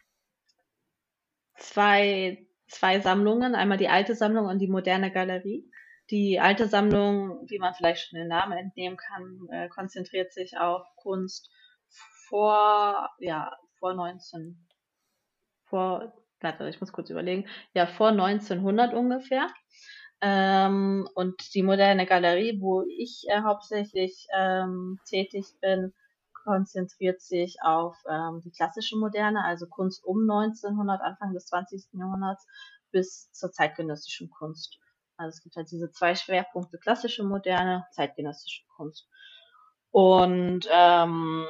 [1.56, 3.54] zwei, zwei Sammlungen.
[3.54, 5.70] Einmal die alte Sammlung und die moderne Galerie.
[6.10, 10.86] Die alte Sammlung, wie man vielleicht schon den Namen entnehmen kann, äh, konzentriert sich auf
[10.96, 11.50] Kunst
[12.28, 14.58] vor, ja, vor 19,
[15.64, 16.12] vor
[16.44, 19.48] warte, ich muss kurz überlegen, ja, vor 1900 ungefähr.
[20.20, 25.92] Ähm, und die moderne Galerie, wo ich äh, hauptsächlich ähm, tätig bin,
[26.44, 31.84] konzentriert sich auf ähm, die klassische Moderne, also Kunst um 1900, Anfang des 20.
[31.92, 32.46] Jahrhunderts
[32.92, 34.78] bis zur zeitgenössischen Kunst.
[35.16, 39.08] Also es gibt halt diese zwei Schwerpunkte, klassische Moderne, zeitgenössische Kunst.
[39.90, 41.46] Und ähm,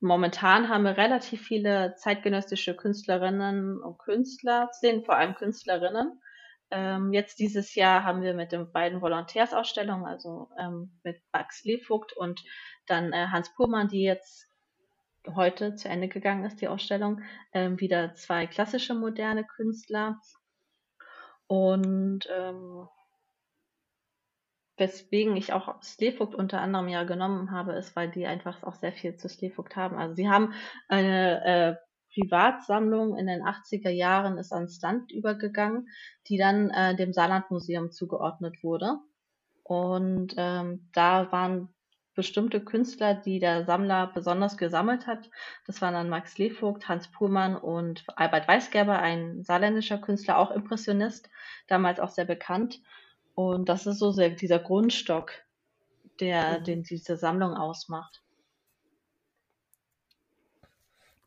[0.00, 6.20] Momentan haben wir relativ viele zeitgenössische Künstlerinnen und Künstler, sind vor allem Künstlerinnen.
[6.70, 12.12] Ähm, jetzt dieses Jahr haben wir mit den beiden Volontärsausstellungen, also ähm, mit Max Levogt
[12.12, 12.42] und
[12.86, 14.48] dann äh, Hans Purmann, die jetzt
[15.34, 20.20] heute zu Ende gegangen ist, die Ausstellung, ähm, wieder zwei klassische moderne Künstler.
[21.48, 22.88] Und ähm,
[24.76, 28.92] weswegen ich auch Slevogt unter anderem ja genommen habe, ist, weil die einfach auch sehr
[28.92, 29.96] viel zu Slevogt haben.
[29.96, 30.52] Also sie haben
[30.88, 31.85] eine äh,
[32.16, 35.88] Privatsammlung in den 80er Jahren ist ans Land übergegangen,
[36.28, 38.98] die dann äh, dem Saarlandmuseum zugeordnet wurde.
[39.62, 41.68] Und ähm, da waren
[42.14, 45.30] bestimmte Künstler, die der Sammler besonders gesammelt hat.
[45.66, 51.28] Das waren dann Max Levogt, Hans Puhlmann und Albert Weisgerber, ein saarländischer Künstler, auch Impressionist,
[51.66, 52.80] damals auch sehr bekannt.
[53.34, 55.32] Und das ist so sehr, dieser Grundstock,
[56.20, 56.64] der, mhm.
[56.64, 58.22] den diese Sammlung ausmacht.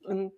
[0.05, 0.33] Und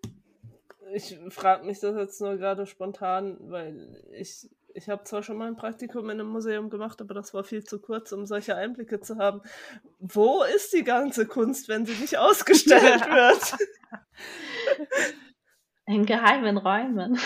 [0.94, 5.48] ich frage mich das jetzt nur gerade spontan, weil ich ich habe zwar schon mal
[5.48, 9.00] ein Praktikum in einem Museum gemacht, aber das war viel zu kurz, um solche Einblicke
[9.00, 9.42] zu haben.
[10.00, 13.58] Wo ist die ganze Kunst, wenn sie nicht ausgestellt wird?
[15.88, 17.20] In geheimen Räumen.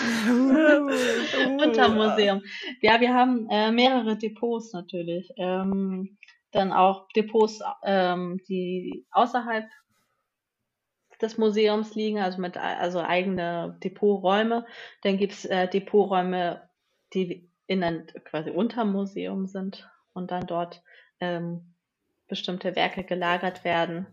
[1.62, 2.42] Unter Museum.
[2.80, 5.30] Ja, wir haben äh, mehrere Depots natürlich.
[5.36, 6.18] Ähm,
[6.52, 9.66] dann auch Depots, ähm, die außerhalb
[11.20, 14.66] des Museums liegen, also mit also eigene Depoträume.
[15.02, 16.68] Dann gibt es äh, Depoträume,
[17.14, 20.82] die innen quasi unterm Museum sind und dann dort
[21.20, 21.74] ähm,
[22.28, 24.06] bestimmte Werke gelagert werden.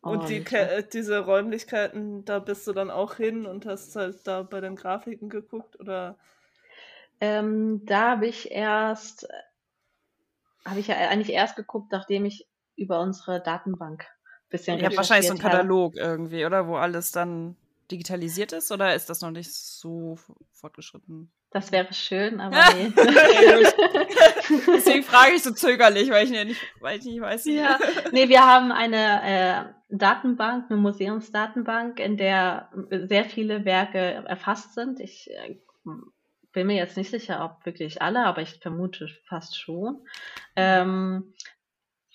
[0.00, 4.42] Und, die, äh, diese Räumlichkeiten, da bist du dann auch hin und hast halt da
[4.42, 6.18] bei den Grafiken geguckt oder?
[7.20, 9.26] Ähm, da habe ich erst,
[10.66, 12.46] habe ich ja eigentlich erst geguckt, nachdem ich
[12.76, 14.13] über unsere Datenbank ein
[14.54, 16.10] bisschen Ich habe wahrscheinlich so einen Katalog habe.
[16.10, 16.66] irgendwie, oder?
[16.68, 17.56] Wo alles dann
[17.90, 20.16] digitalisiert ist oder ist das noch nicht so
[20.52, 21.30] fortgeschritten?
[21.50, 22.92] Das wäre schön, aber nee.
[24.74, 27.44] Deswegen frage ich so zögerlich, weil ich nicht, weil ich nicht weiß.
[27.46, 27.78] Ja,
[28.12, 34.98] nee, wir haben eine äh, Datenbank, eine Museumsdatenbank, in der sehr viele Werke erfasst sind.
[35.00, 35.56] Ich äh,
[36.52, 40.06] bin mir jetzt nicht sicher, ob wirklich alle, aber ich vermute fast schon.
[40.56, 41.34] Ähm,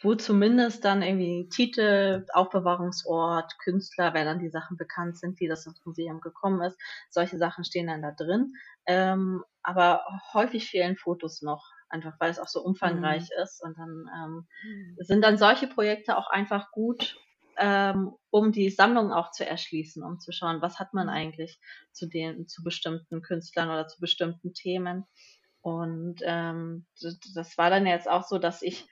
[0.01, 5.65] wo zumindest dann irgendwie Titel, Aufbewahrungsort, Künstler, wer dann die Sachen bekannt sind, wie das
[5.65, 6.79] ins Museum gekommen ist.
[7.09, 8.53] Solche Sachen stehen dann da drin.
[8.85, 13.43] Ähm, aber häufig fehlen Fotos noch, einfach weil es auch so umfangreich mhm.
[13.43, 13.61] ist.
[13.61, 14.95] Und dann ähm, mhm.
[14.99, 17.17] sind dann solche Projekte auch einfach gut,
[17.57, 21.13] ähm, um die Sammlung auch zu erschließen, um zu schauen, was hat man mhm.
[21.13, 21.59] eigentlich
[21.91, 25.05] zu den, zu bestimmten Künstlern oder zu bestimmten Themen.
[25.61, 26.85] Und ähm,
[27.35, 28.87] das war dann jetzt auch so, dass ich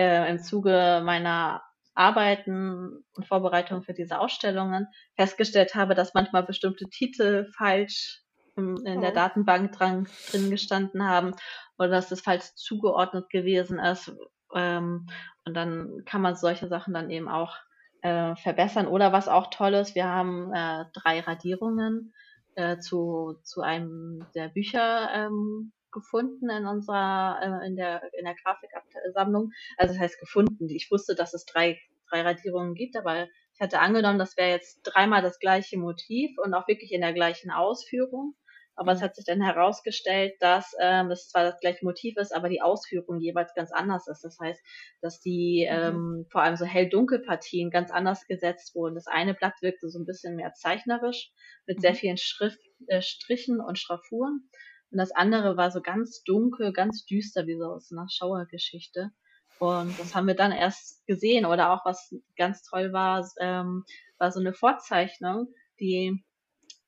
[0.00, 1.62] äh, im Zuge meiner
[1.94, 4.86] Arbeiten und Vorbereitung für diese Ausstellungen
[5.16, 8.22] festgestellt habe, dass manchmal bestimmte Titel falsch
[8.56, 9.00] in, oh.
[9.00, 11.34] der Datenbank dran, drin gestanden haben
[11.78, 14.12] oder dass das falsch zugeordnet gewesen ist.
[14.54, 15.06] Ähm,
[15.44, 17.56] und dann kann man solche Sachen dann eben auch
[18.02, 18.86] äh, verbessern.
[18.86, 22.14] Oder was auch toll ist, wir haben äh, drei Radierungen
[22.54, 28.34] äh, zu, zu einem der Bücher ähm, gefunden in unserer, äh, in der, in der
[28.34, 29.52] Grafiksammlung.
[29.76, 30.68] Also das heißt gefunden.
[30.68, 31.80] Ich wusste, dass es drei,
[32.10, 36.54] drei Radierungen gibt, aber ich hatte angenommen, das wäre jetzt dreimal das gleiche Motiv und
[36.54, 38.34] auch wirklich in der gleichen Ausführung.
[38.80, 39.04] Aber es mhm.
[39.04, 43.20] hat sich dann herausgestellt, dass ähm, das zwar das gleiche Motiv ist, aber die Ausführung
[43.20, 44.24] jeweils ganz anders ist.
[44.24, 44.58] Das heißt,
[45.02, 45.76] dass die mhm.
[45.76, 48.94] ähm, vor allem so hell-dunkel-Partien ganz anders gesetzt wurden.
[48.94, 51.30] Das eine Blatt wirkte so ein bisschen mehr zeichnerisch
[51.66, 51.80] mit mhm.
[51.82, 54.48] sehr vielen Schrift, äh, Strichen und Schraffuren.
[54.90, 59.10] Und das andere war so ganz dunkel, ganz düster, wie so aus einer Schauergeschichte.
[59.58, 61.44] Und das haben wir dann erst gesehen.
[61.46, 63.84] Oder auch was ganz toll war, ähm,
[64.18, 66.24] war so eine Vorzeichnung, die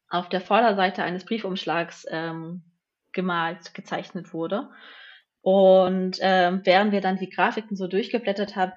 [0.08, 2.62] auf der Vorderseite eines Briefumschlags ähm,
[3.12, 4.70] gemalt, gezeichnet wurde.
[5.42, 8.72] Und ähm, während wir dann die Grafiken so durchgeblättert hab,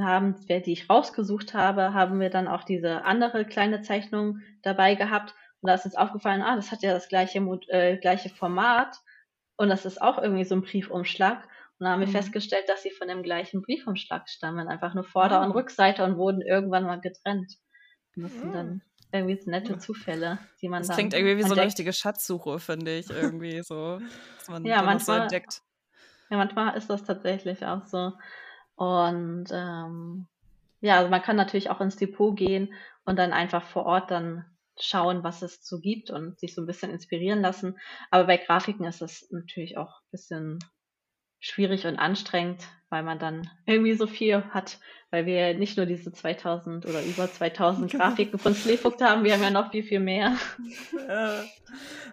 [0.00, 5.34] haben, die ich rausgesucht habe, haben wir dann auch diese andere kleine Zeichnung dabei gehabt.
[5.66, 7.40] Und da ist uns aufgefallen, ah, das hat ja das gleiche,
[7.70, 9.00] äh, gleiche Format
[9.56, 11.42] und das ist auch irgendwie so ein Briefumschlag.
[11.42, 12.12] Und da haben wir mhm.
[12.12, 15.54] festgestellt, dass sie von dem gleichen Briefumschlag stammen, einfach nur Vorder- und ah.
[15.54, 17.56] Rückseite und wurden irgendwann mal getrennt.
[18.14, 21.40] Und das sind dann irgendwie so nette Zufälle, die man das dann klingt irgendwie wie
[21.40, 21.48] entdeckt.
[21.48, 23.98] so eine richtige Schatzsuche, finde ich, irgendwie so,
[24.38, 25.62] dass man ja, manchmal, so entdeckt.
[26.30, 28.12] Ja, manchmal ist das tatsächlich auch so.
[28.76, 30.28] Und ähm,
[30.80, 32.72] ja, also man kann natürlich auch ins Depot gehen
[33.04, 34.44] und dann einfach vor Ort dann
[34.80, 37.78] schauen, was es so gibt und sich so ein bisschen inspirieren lassen.
[38.10, 40.58] Aber bei Grafiken ist das natürlich auch ein bisschen
[41.38, 44.78] schwierig und anstrengend, weil man dann irgendwie so viel hat,
[45.10, 49.42] weil wir nicht nur diese 2000 oder über 2000 Grafiken von Sleefucht haben, wir haben
[49.42, 50.36] ja noch viel, viel mehr.
[51.08, 51.44] Ja.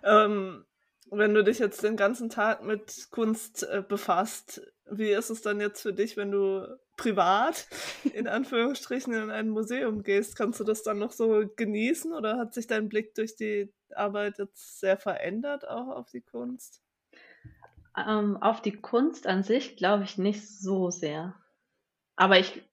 [0.03, 0.66] Ähm,
[1.09, 5.60] wenn du dich jetzt den ganzen Tag mit Kunst äh, befasst, wie ist es dann
[5.60, 7.68] jetzt für dich, wenn du privat
[8.14, 10.36] in Anführungsstrichen in ein Museum gehst?
[10.36, 14.38] Kannst du das dann noch so genießen oder hat sich dein Blick durch die Arbeit
[14.40, 16.82] jetzt sehr verändert auch auf die Kunst?
[17.96, 21.36] Ähm, auf die Kunst an sich glaube ich nicht so sehr.
[22.16, 22.64] Aber ich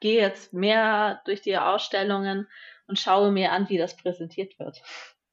[0.00, 2.48] gehe jetzt mehr durch die Ausstellungen
[2.86, 4.82] und schaue mir an, wie das präsentiert wird.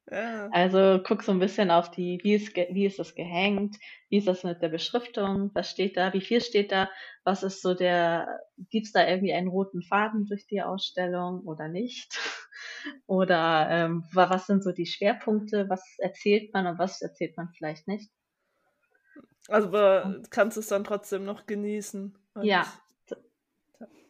[0.10, 0.50] Ja.
[0.52, 3.78] Also guck so ein bisschen auf die, wie ist, wie ist das gehängt,
[4.10, 6.90] wie ist das mit der Beschriftung, was steht da, wie viel steht da,
[7.24, 8.28] was ist so der,
[8.70, 12.20] gibt's da irgendwie einen roten Faden durch die Ausstellung oder nicht?
[13.06, 17.88] oder ähm, was sind so die Schwerpunkte, was erzählt man und was erzählt man vielleicht
[17.88, 18.12] nicht?
[19.48, 22.18] Also aber kannst du es dann trotzdem noch genießen.
[22.42, 22.66] Ja,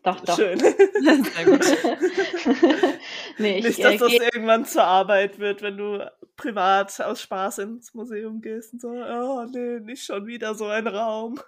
[0.03, 0.35] Doch, doch.
[0.35, 0.59] Schön.
[0.59, 1.59] Sehr gut.
[3.37, 7.59] nee, ich, Nicht, äh, dass das irgendwann zur Arbeit wird, wenn du privat aus Spaß
[7.59, 11.39] ins Museum gehst und so, oh nee, nicht schon wieder so ein Raum.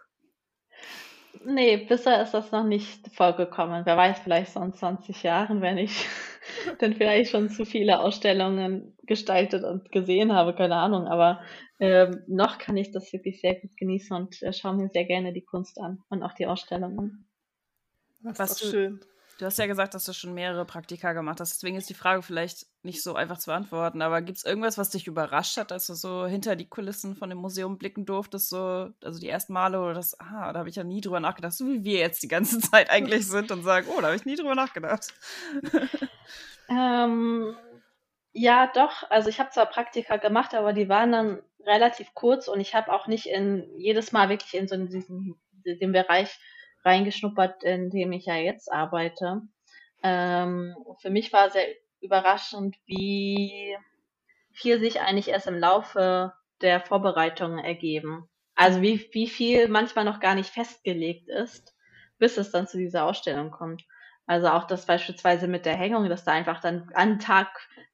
[1.45, 3.85] Nee, bisher ist das noch nicht vorgekommen.
[3.85, 6.05] Wer weiß, vielleicht so in 20 Jahren, wenn ich
[6.79, 11.07] dann vielleicht schon zu viele Ausstellungen gestaltet und gesehen habe, keine Ahnung.
[11.07, 11.41] Aber
[11.79, 15.33] ähm, noch kann ich das wirklich sehr gut genießen und äh, schaue mir sehr gerne
[15.33, 17.27] die Kunst an und auch die Ausstellungen.
[18.23, 18.99] Das Was du- schön.
[19.39, 21.55] Du hast ja gesagt, dass du schon mehrere Praktika gemacht hast.
[21.55, 24.03] Deswegen ist die Frage vielleicht nicht so einfach zu beantworten.
[24.03, 27.29] Aber gibt es irgendwas, was dich überrascht hat, als du so hinter die Kulissen von
[27.29, 28.49] dem Museum blicken durftest?
[28.49, 31.53] So, also die ersten Male oder das, ah, da habe ich ja nie drüber nachgedacht,
[31.53, 34.25] so wie wir jetzt die ganze Zeit eigentlich sind und sagen, oh, da habe ich
[34.25, 35.07] nie drüber nachgedacht.
[36.69, 37.55] Ähm,
[38.31, 39.09] ja, doch.
[39.09, 42.91] Also ich habe zwar Praktika gemacht, aber die waren dann relativ kurz und ich habe
[42.91, 46.39] auch nicht in jedes Mal wirklich in so diesen den Bereich
[46.85, 49.41] reingeschnuppert, in dem ich ja jetzt arbeite.
[50.03, 51.67] Ähm, für mich war sehr
[52.01, 53.77] überraschend, wie
[54.51, 58.29] viel sich eigentlich erst im Laufe der Vorbereitungen ergeben.
[58.55, 61.75] Also wie, wie viel manchmal noch gar nicht festgelegt ist,
[62.19, 63.83] bis es dann zu dieser Ausstellung kommt.
[64.25, 67.49] Also auch das beispielsweise mit der Hängung, dass da einfach dann am Tag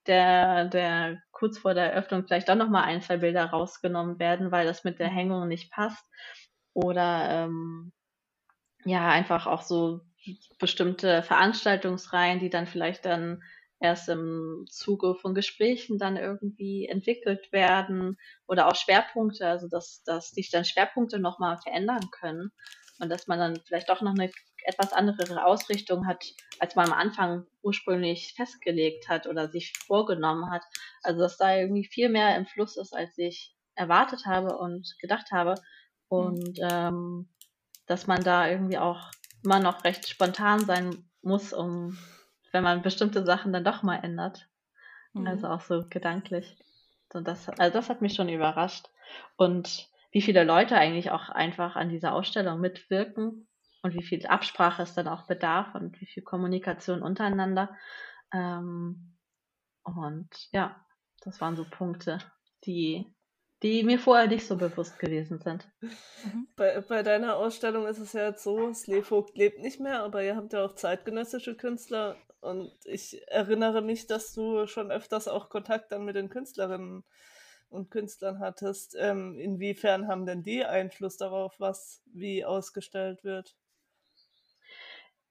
[0.05, 4.65] der, der kurz vor der Eröffnung vielleicht doch nochmal ein, zwei Bilder rausgenommen werden, weil
[4.65, 6.05] das mit der Hängung nicht passt.
[6.73, 7.91] Oder ähm,
[8.85, 10.01] ja, einfach auch so
[10.59, 13.41] bestimmte Veranstaltungsreihen, die dann vielleicht dann
[13.79, 18.17] erst im Zuge von Gesprächen dann irgendwie entwickelt werden
[18.47, 22.51] oder auch Schwerpunkte, also dass, dass sich dann Schwerpunkte nochmal verändern können
[22.99, 24.29] und dass man dann vielleicht doch noch eine
[24.65, 26.25] etwas andere Ausrichtung hat,
[26.59, 30.63] als man am Anfang ursprünglich festgelegt hat oder sich vorgenommen hat.
[31.01, 35.31] Also dass da irgendwie viel mehr im Fluss ist, als ich erwartet habe und gedacht
[35.31, 35.55] habe.
[36.09, 37.29] Und ähm,
[37.89, 39.09] dass man da irgendwie auch
[39.43, 41.97] immer noch recht spontan sein muss, um
[42.51, 44.47] wenn man bestimmte Sachen dann doch mal ändert.
[45.13, 45.25] Mhm.
[45.27, 46.57] Also auch so gedanklich.
[47.13, 48.87] Und das, also das hat mich schon überrascht.
[49.37, 53.47] Und wie viele Leute eigentlich auch einfach an dieser Ausstellung mitwirken
[53.81, 57.75] und wie viel Absprache es dann auch bedarf und wie viel Kommunikation untereinander.
[58.31, 59.17] Ähm,
[59.83, 60.85] und ja,
[61.21, 62.19] das waren so Punkte,
[62.65, 63.11] die,
[63.61, 65.67] die mir vorher nicht so bewusst gewesen sind.
[66.55, 70.35] Bei, bei deiner Ausstellung ist es ja jetzt so, Slevogt lebt nicht mehr, aber ihr
[70.35, 75.91] habt ja auch zeitgenössische Künstler und ich erinnere mich, dass du schon öfters auch Kontakt
[75.91, 77.03] dann mit den Künstlerinnen
[77.69, 78.95] und Künstlern hattest.
[78.97, 83.55] Ähm, inwiefern haben denn die Einfluss darauf, was wie ausgestellt wird?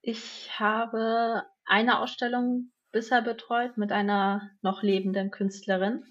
[0.00, 6.04] Ich habe eine Ausstellung bisher betreut mit einer noch lebenden Künstlerin.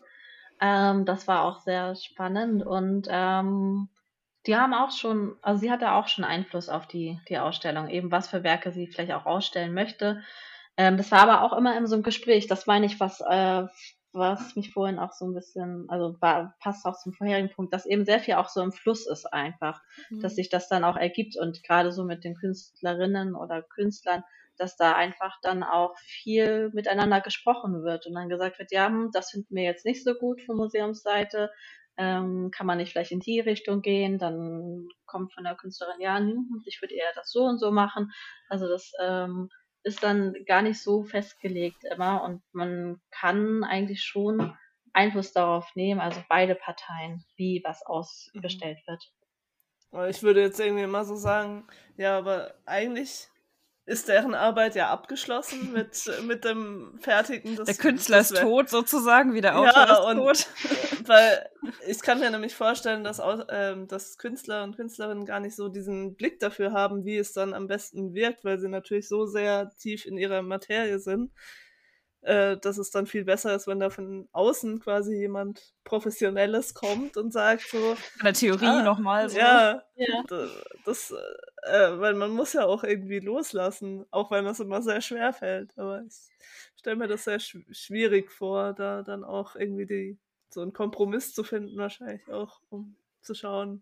[0.59, 3.89] Ähm, das war auch sehr spannend und ähm,
[4.47, 8.11] die haben auch schon, also sie hatte auch schon Einfluss auf die, die Ausstellung, eben
[8.11, 10.23] was für Werke sie vielleicht auch ausstellen möchte.
[10.77, 12.47] Ähm, das war aber auch immer in so einem Gespräch.
[12.47, 13.65] Das meine ich, was, äh,
[14.13, 17.85] was mich vorhin auch so ein bisschen, also war, passt auch zum vorherigen Punkt, dass
[17.85, 19.81] eben sehr viel auch so im Fluss ist einfach,
[20.21, 24.23] dass sich das dann auch ergibt und gerade so mit den Künstlerinnen oder Künstlern,
[24.57, 29.09] dass da einfach dann auch viel miteinander gesprochen wird und dann gesagt wird, ja, hm,
[29.13, 31.51] das finden wir jetzt nicht so gut von Museumsseite,
[31.97, 36.17] ähm, kann man nicht vielleicht in die Richtung gehen, dann kommt von der Künstlerin, ja,
[36.17, 38.11] hm, ich würde eher das so und so machen.
[38.49, 39.49] Also das ähm,
[39.83, 44.55] ist dann gar nicht so festgelegt immer und man kann eigentlich schon
[44.93, 49.03] Einfluss darauf nehmen, also beide Parteien, wie was ausgestellt wird.
[49.91, 53.29] Aber ich würde jetzt irgendwie mal so sagen, ja, aber eigentlich
[53.87, 58.69] ist deren Arbeit ja abgeschlossen mit, mit dem Fertigen des Der Künstler des ist tot
[58.69, 60.47] sozusagen, wie der Autor Ja, ist und tot.
[61.07, 61.49] weil
[61.87, 66.15] ich kann mir nämlich vorstellen, dass, ähm, dass Künstler und Künstlerinnen gar nicht so diesen
[66.15, 70.05] Blick dafür haben, wie es dann am besten wirkt, weil sie natürlich so sehr tief
[70.05, 71.31] in ihrer Materie sind,
[72.21, 77.15] äh, dass es dann viel besser ist, wenn da von außen quasi jemand Professionelles kommt
[77.15, 79.37] und sagt so, Von der Theorie Ah, nochmal so.
[79.37, 80.23] ja, Ja.
[80.29, 80.49] d-
[80.83, 81.13] das,
[81.67, 85.77] äh, weil man muss ja auch irgendwie loslassen, auch wenn das immer sehr schwer fällt.
[85.77, 86.31] Aber ich
[86.77, 90.17] stelle mir das sehr schw schwierig vor, da dann auch irgendwie die,
[90.49, 93.81] so einen Kompromiss zu finden, wahrscheinlich auch, um zu schauen,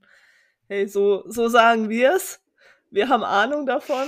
[0.68, 2.42] hey, so, so sagen wir es.
[2.90, 4.08] Wir haben Ahnung davon.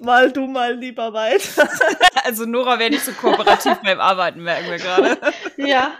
[0.00, 1.68] Mal du mal lieber weiter.
[2.24, 5.16] Also Nora wäre nicht so kooperativ beim Arbeiten, merken wir gerade.
[5.56, 5.92] Ja,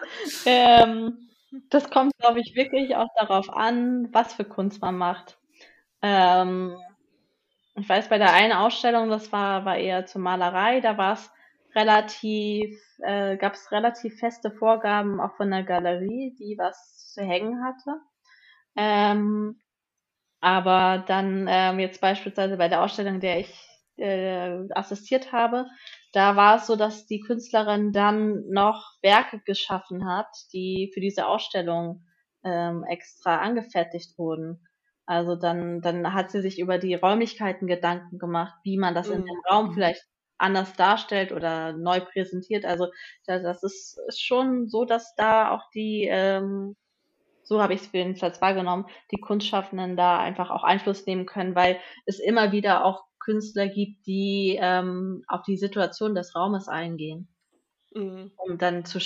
[0.44, 1.30] ähm,
[1.70, 5.38] das kommt, glaube ich, wirklich auch darauf an, was für Kunst man macht.
[6.02, 6.76] Ähm,
[7.78, 11.30] ich weiß, bei der einen Ausstellung, das war, war eher zur Malerei, da war es
[11.74, 17.64] relativ, äh, gab es relativ feste Vorgaben auch von der Galerie, die was zu hängen
[17.64, 18.00] hatte.
[18.76, 19.60] Ähm,
[20.40, 25.66] aber dann ähm, jetzt beispielsweise bei der Ausstellung, der ich äh, assistiert habe,
[26.12, 31.26] da war es so, dass die Künstlerin dann noch Werke geschaffen hat, die für diese
[31.26, 32.04] Ausstellung
[32.44, 34.67] ähm, extra angefertigt wurden.
[35.08, 39.24] Also dann, dann hat sie sich über die Räumlichkeiten Gedanken gemacht, wie man das in
[39.24, 39.72] dem Raum mhm.
[39.72, 40.04] vielleicht
[40.36, 42.66] anders darstellt oder neu präsentiert.
[42.66, 42.88] Also
[43.26, 46.76] das ist, ist schon so, dass da auch die, ähm,
[47.42, 51.80] so habe ich es jedenfalls wahrgenommen, die Kunstschaffenden da einfach auch Einfluss nehmen können, weil
[52.04, 57.28] es immer wieder auch Künstler gibt, die ähm, auf die Situation des Raumes eingehen,
[57.94, 58.30] mhm.
[58.36, 59.00] um dann zu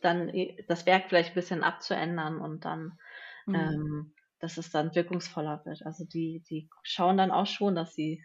[0.00, 0.32] dann
[0.66, 2.98] das Werk vielleicht ein bisschen abzuändern und dann,
[3.44, 3.54] mhm.
[3.54, 5.86] ähm, dass es dann wirkungsvoller wird.
[5.86, 8.24] Also die, die schauen dann auch schon, dass sie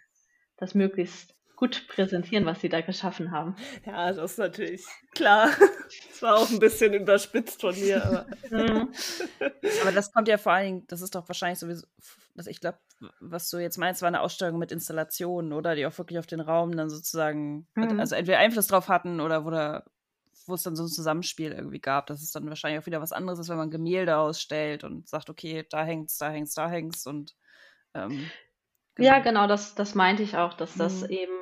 [0.58, 3.56] das möglichst gut präsentieren, was sie da geschaffen haben.
[3.86, 5.50] Ja, das ist natürlich klar.
[6.10, 8.04] Das war auch ein bisschen überspitzt von mir.
[8.04, 8.92] Aber, mhm.
[9.82, 11.88] aber das kommt ja vor allen Dingen, das ist doch wahrscheinlich sowieso,
[12.36, 12.80] dass ich glaube,
[13.22, 15.76] was du jetzt meinst, war eine Ausstellung mit Installationen, oder?
[15.76, 18.02] Die auch wirklich auf den Raum dann sozusagen, mhm.
[18.02, 19.86] also entweder Einfluss drauf hatten oder wo, da,
[20.48, 22.08] wo es dann so ein Zusammenspiel irgendwie gab.
[22.08, 25.30] Das ist dann wahrscheinlich auch wieder was anderes, als wenn man Gemälde ausstellt und sagt,
[25.30, 27.36] okay, da hängt's, da hängt's, da hängt's und
[27.94, 28.30] ähm,
[28.98, 29.10] Genau.
[29.10, 31.10] Ja, genau, das, das meinte ich auch, dass das mhm.
[31.10, 31.34] eben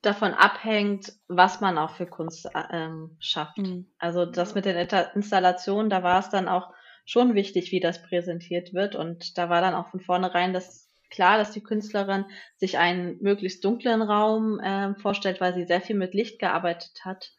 [0.00, 3.58] davon abhängt, was man auch für Kunst äh, ähm, schafft.
[3.58, 3.90] Mhm.
[3.98, 6.72] Also das mit den Installationen, da war es dann auch
[7.04, 8.94] schon wichtig, wie das präsentiert wird.
[8.96, 12.24] Und da war dann auch von vornherein das klar, dass die Künstlerin
[12.56, 17.32] sich einen möglichst dunklen Raum äh, vorstellt, weil sie sehr viel mit Licht gearbeitet hat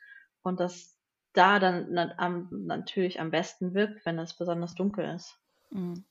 [0.43, 0.99] und das
[1.33, 5.37] da dann na, am, natürlich am besten wirkt, wenn es besonders dunkel ist.
[5.71, 6.03] Mhm.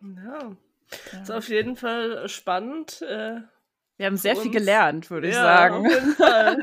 [0.00, 0.56] Ja,
[1.12, 1.22] ja.
[1.22, 3.02] Ist auf jeden Fall spannend.
[3.02, 3.40] Äh,
[3.96, 5.86] Wir haben sehr viel gelernt, würde ich ja, sagen.
[5.86, 6.58] Auf jeden Fall.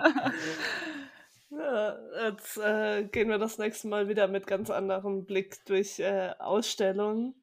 [1.52, 1.98] ja,
[2.28, 7.36] jetzt äh, gehen wir das nächste Mal wieder mit ganz anderem Blick durch äh, Ausstellungen.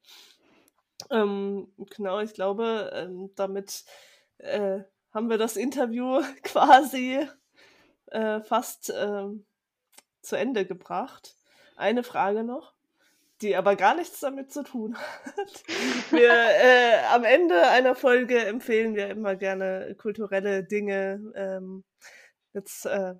[1.10, 3.84] Ähm, genau, ich glaube, ähm, damit
[4.38, 4.80] äh,
[5.12, 7.26] haben wir das Interview quasi
[8.08, 9.44] äh, fast ähm,
[10.22, 11.34] zu Ende gebracht.
[11.76, 12.76] Eine Frage noch
[13.42, 15.62] die aber gar nichts damit zu tun hat.
[16.10, 21.20] Wir, äh, am Ende einer Folge empfehlen wir immer gerne kulturelle Dinge.
[21.34, 21.84] Ähm,
[22.54, 23.14] jetzt äh,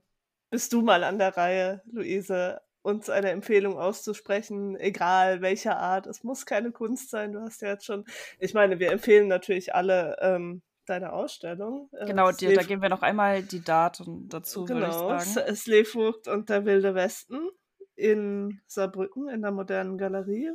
[0.50, 6.06] bist du mal an der Reihe, Luise, uns eine Empfehlung auszusprechen, egal welcher Art.
[6.06, 7.32] Es muss keine Kunst sein.
[7.32, 8.04] Du hast ja jetzt schon,
[8.38, 11.88] ich meine, wir empfehlen natürlich alle ähm, deine Ausstellung.
[11.92, 15.56] Äh, genau, die, da geben wir noch einmal die Daten dazu, genau, würde ich sagen.
[15.56, 17.50] Slevogt und der Wilde Westen
[17.96, 20.50] in Saarbrücken in der modernen Galerie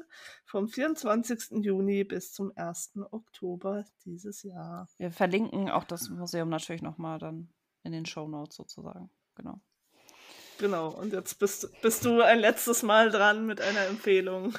[0.45, 1.63] vom 24.
[1.63, 2.99] Juni bis zum 1.
[3.09, 4.87] Oktober dieses Jahr.
[4.97, 7.49] Wir verlinken auch das Museum natürlich nochmal dann
[7.83, 9.09] in den Show Notes sozusagen.
[9.35, 9.59] Genau.
[10.59, 14.53] Genau, und jetzt bist, bist du ein letztes Mal dran mit einer Empfehlung.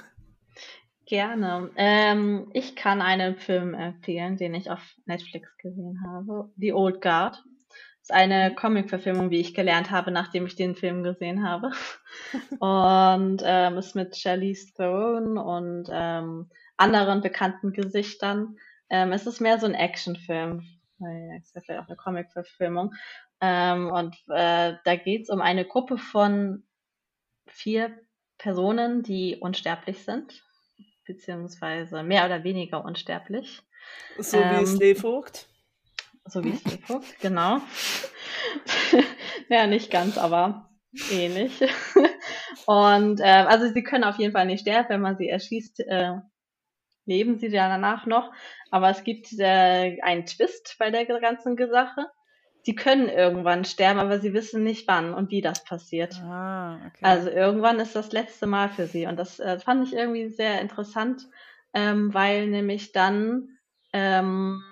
[1.13, 1.71] Gerne.
[1.77, 6.51] Ähm, ich kann einen Film empfehlen, den ich auf Netflix gesehen habe.
[6.57, 7.45] The Old Guard
[8.01, 11.73] ist eine Comic-Verfilmung, wie ich gelernt habe, nachdem ich den Film gesehen habe.
[12.61, 16.49] und ähm, ist mit Charlize Theron und ähm,
[16.79, 18.57] anderen bekannten Gesichtern.
[18.89, 20.65] Ähm, es ist mehr so ein Actionfilm.
[21.37, 22.95] Es ist ja vielleicht auch eine Comic-Verfilmung.
[23.43, 26.63] Ähm, und äh, da geht es um eine Gruppe von
[27.49, 28.01] vier
[28.39, 30.43] Personen, die unsterblich sind,
[31.07, 33.63] beziehungsweise mehr oder weniger unsterblich.
[34.19, 35.49] So wie ähm, Slevogt
[36.27, 37.61] so wie guckt, genau.
[39.49, 40.71] ja, nicht ganz, aber
[41.11, 41.61] ähnlich.
[42.67, 46.19] Und äh, also sie können auf jeden Fall nicht sterben, wenn man sie erschießt, äh,
[47.07, 48.33] leben sie ja danach noch.
[48.71, 52.07] Aber es gibt äh, einen Twist bei der ganzen Sache.
[52.65, 56.15] Sie können irgendwann sterben, aber sie wissen nicht wann und wie das passiert.
[56.23, 57.01] Ah, okay.
[57.03, 59.07] Also irgendwann ist das letzte Mal für sie.
[59.07, 61.27] Und das äh, fand ich irgendwie sehr interessant,
[61.75, 63.59] ähm, weil nämlich dann
[63.93, 64.63] ähm,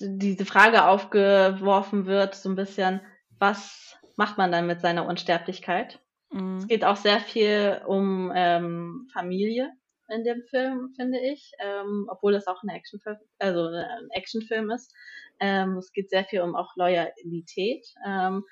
[0.00, 3.00] diese Frage aufgeworfen wird, so ein bisschen,
[3.38, 6.00] was macht man dann mit seiner Unsterblichkeit?
[6.30, 6.56] Mhm.
[6.56, 9.70] Es geht auch sehr viel um ähm, Familie
[10.08, 14.92] in dem Film, finde ich, ähm, obwohl es auch ein Actionfilm, also ein Actionfilm ist.
[15.40, 18.44] Ähm, es geht sehr viel um auch Loyalität ähm,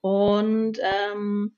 [0.00, 1.56] und ähm,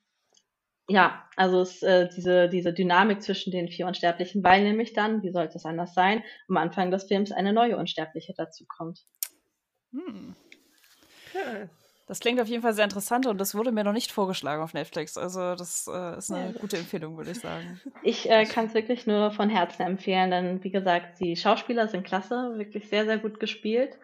[0.88, 5.30] ja, also es, äh, diese, diese Dynamik zwischen den vier Unsterblichen, weil nämlich dann, wie
[5.30, 9.00] sollte es anders sein, am Anfang des Films eine neue Unsterbliche dazu kommt.
[9.92, 10.34] Hm.
[11.28, 11.68] Okay.
[12.06, 14.74] Das klingt auf jeden Fall sehr interessant und das wurde mir noch nicht vorgeschlagen auf
[14.74, 15.16] Netflix.
[15.16, 16.58] Also das äh, ist eine ja.
[16.60, 17.80] gute Empfehlung, würde ich sagen.
[18.02, 22.04] Ich äh, kann es wirklich nur von Herzen empfehlen, denn wie gesagt, die Schauspieler sind
[22.04, 23.98] klasse, wirklich sehr, sehr gut gespielt.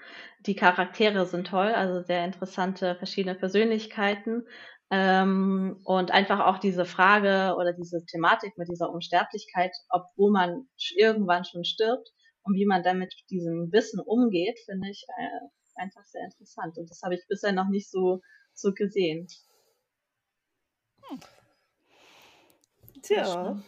[0.47, 4.47] Die Charaktere sind toll, also sehr interessante verschiedene Persönlichkeiten.
[4.93, 11.45] Ähm, und einfach auch diese Frage oder diese Thematik mit dieser Unsterblichkeit, obwohl man irgendwann
[11.45, 12.09] schon stirbt,
[12.43, 15.47] und wie man dann mit diesem Wissen umgeht, finde ich äh,
[15.81, 16.79] einfach sehr interessant.
[16.79, 18.21] Und das habe ich bisher noch nicht so,
[18.55, 19.27] so gesehen.
[21.09, 21.21] Hm.
[23.03, 23.63] Tja.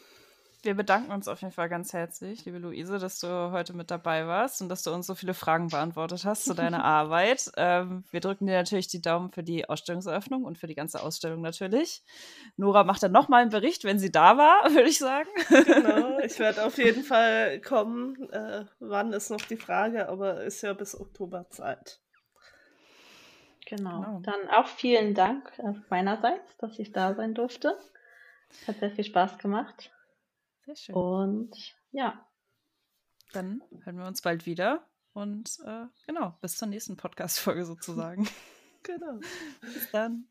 [0.65, 4.29] Wir bedanken uns auf jeden Fall ganz herzlich, liebe Luise, dass du heute mit dabei
[4.29, 7.51] warst und dass du uns so viele Fragen beantwortet hast zu deiner Arbeit.
[7.57, 11.41] Ähm, wir drücken dir natürlich die Daumen für die Ausstellungseröffnung und für die ganze Ausstellung
[11.41, 12.05] natürlich.
[12.57, 15.29] Nora macht dann nochmal einen Bericht, wenn sie da war, würde ich sagen.
[15.49, 18.31] Genau, ich werde auf jeden Fall kommen.
[18.31, 22.02] Äh, wann ist noch die Frage, aber ist ja bis Oktober Zeit.
[23.67, 24.01] Genau.
[24.01, 24.21] genau.
[24.21, 25.53] Dann auch vielen Dank
[25.89, 27.79] meinerseits, dass ich da sein durfte.
[28.67, 29.91] Hat sehr viel Spaß gemacht.
[30.67, 30.95] Sehr schön.
[30.95, 31.57] Und
[31.91, 32.27] ja.
[33.33, 34.87] Dann hören wir uns bald wieder.
[35.15, 38.29] Und äh, genau, bis zur nächsten Podcast-Folge sozusagen.
[38.83, 39.19] genau.
[39.61, 40.29] Bis dann.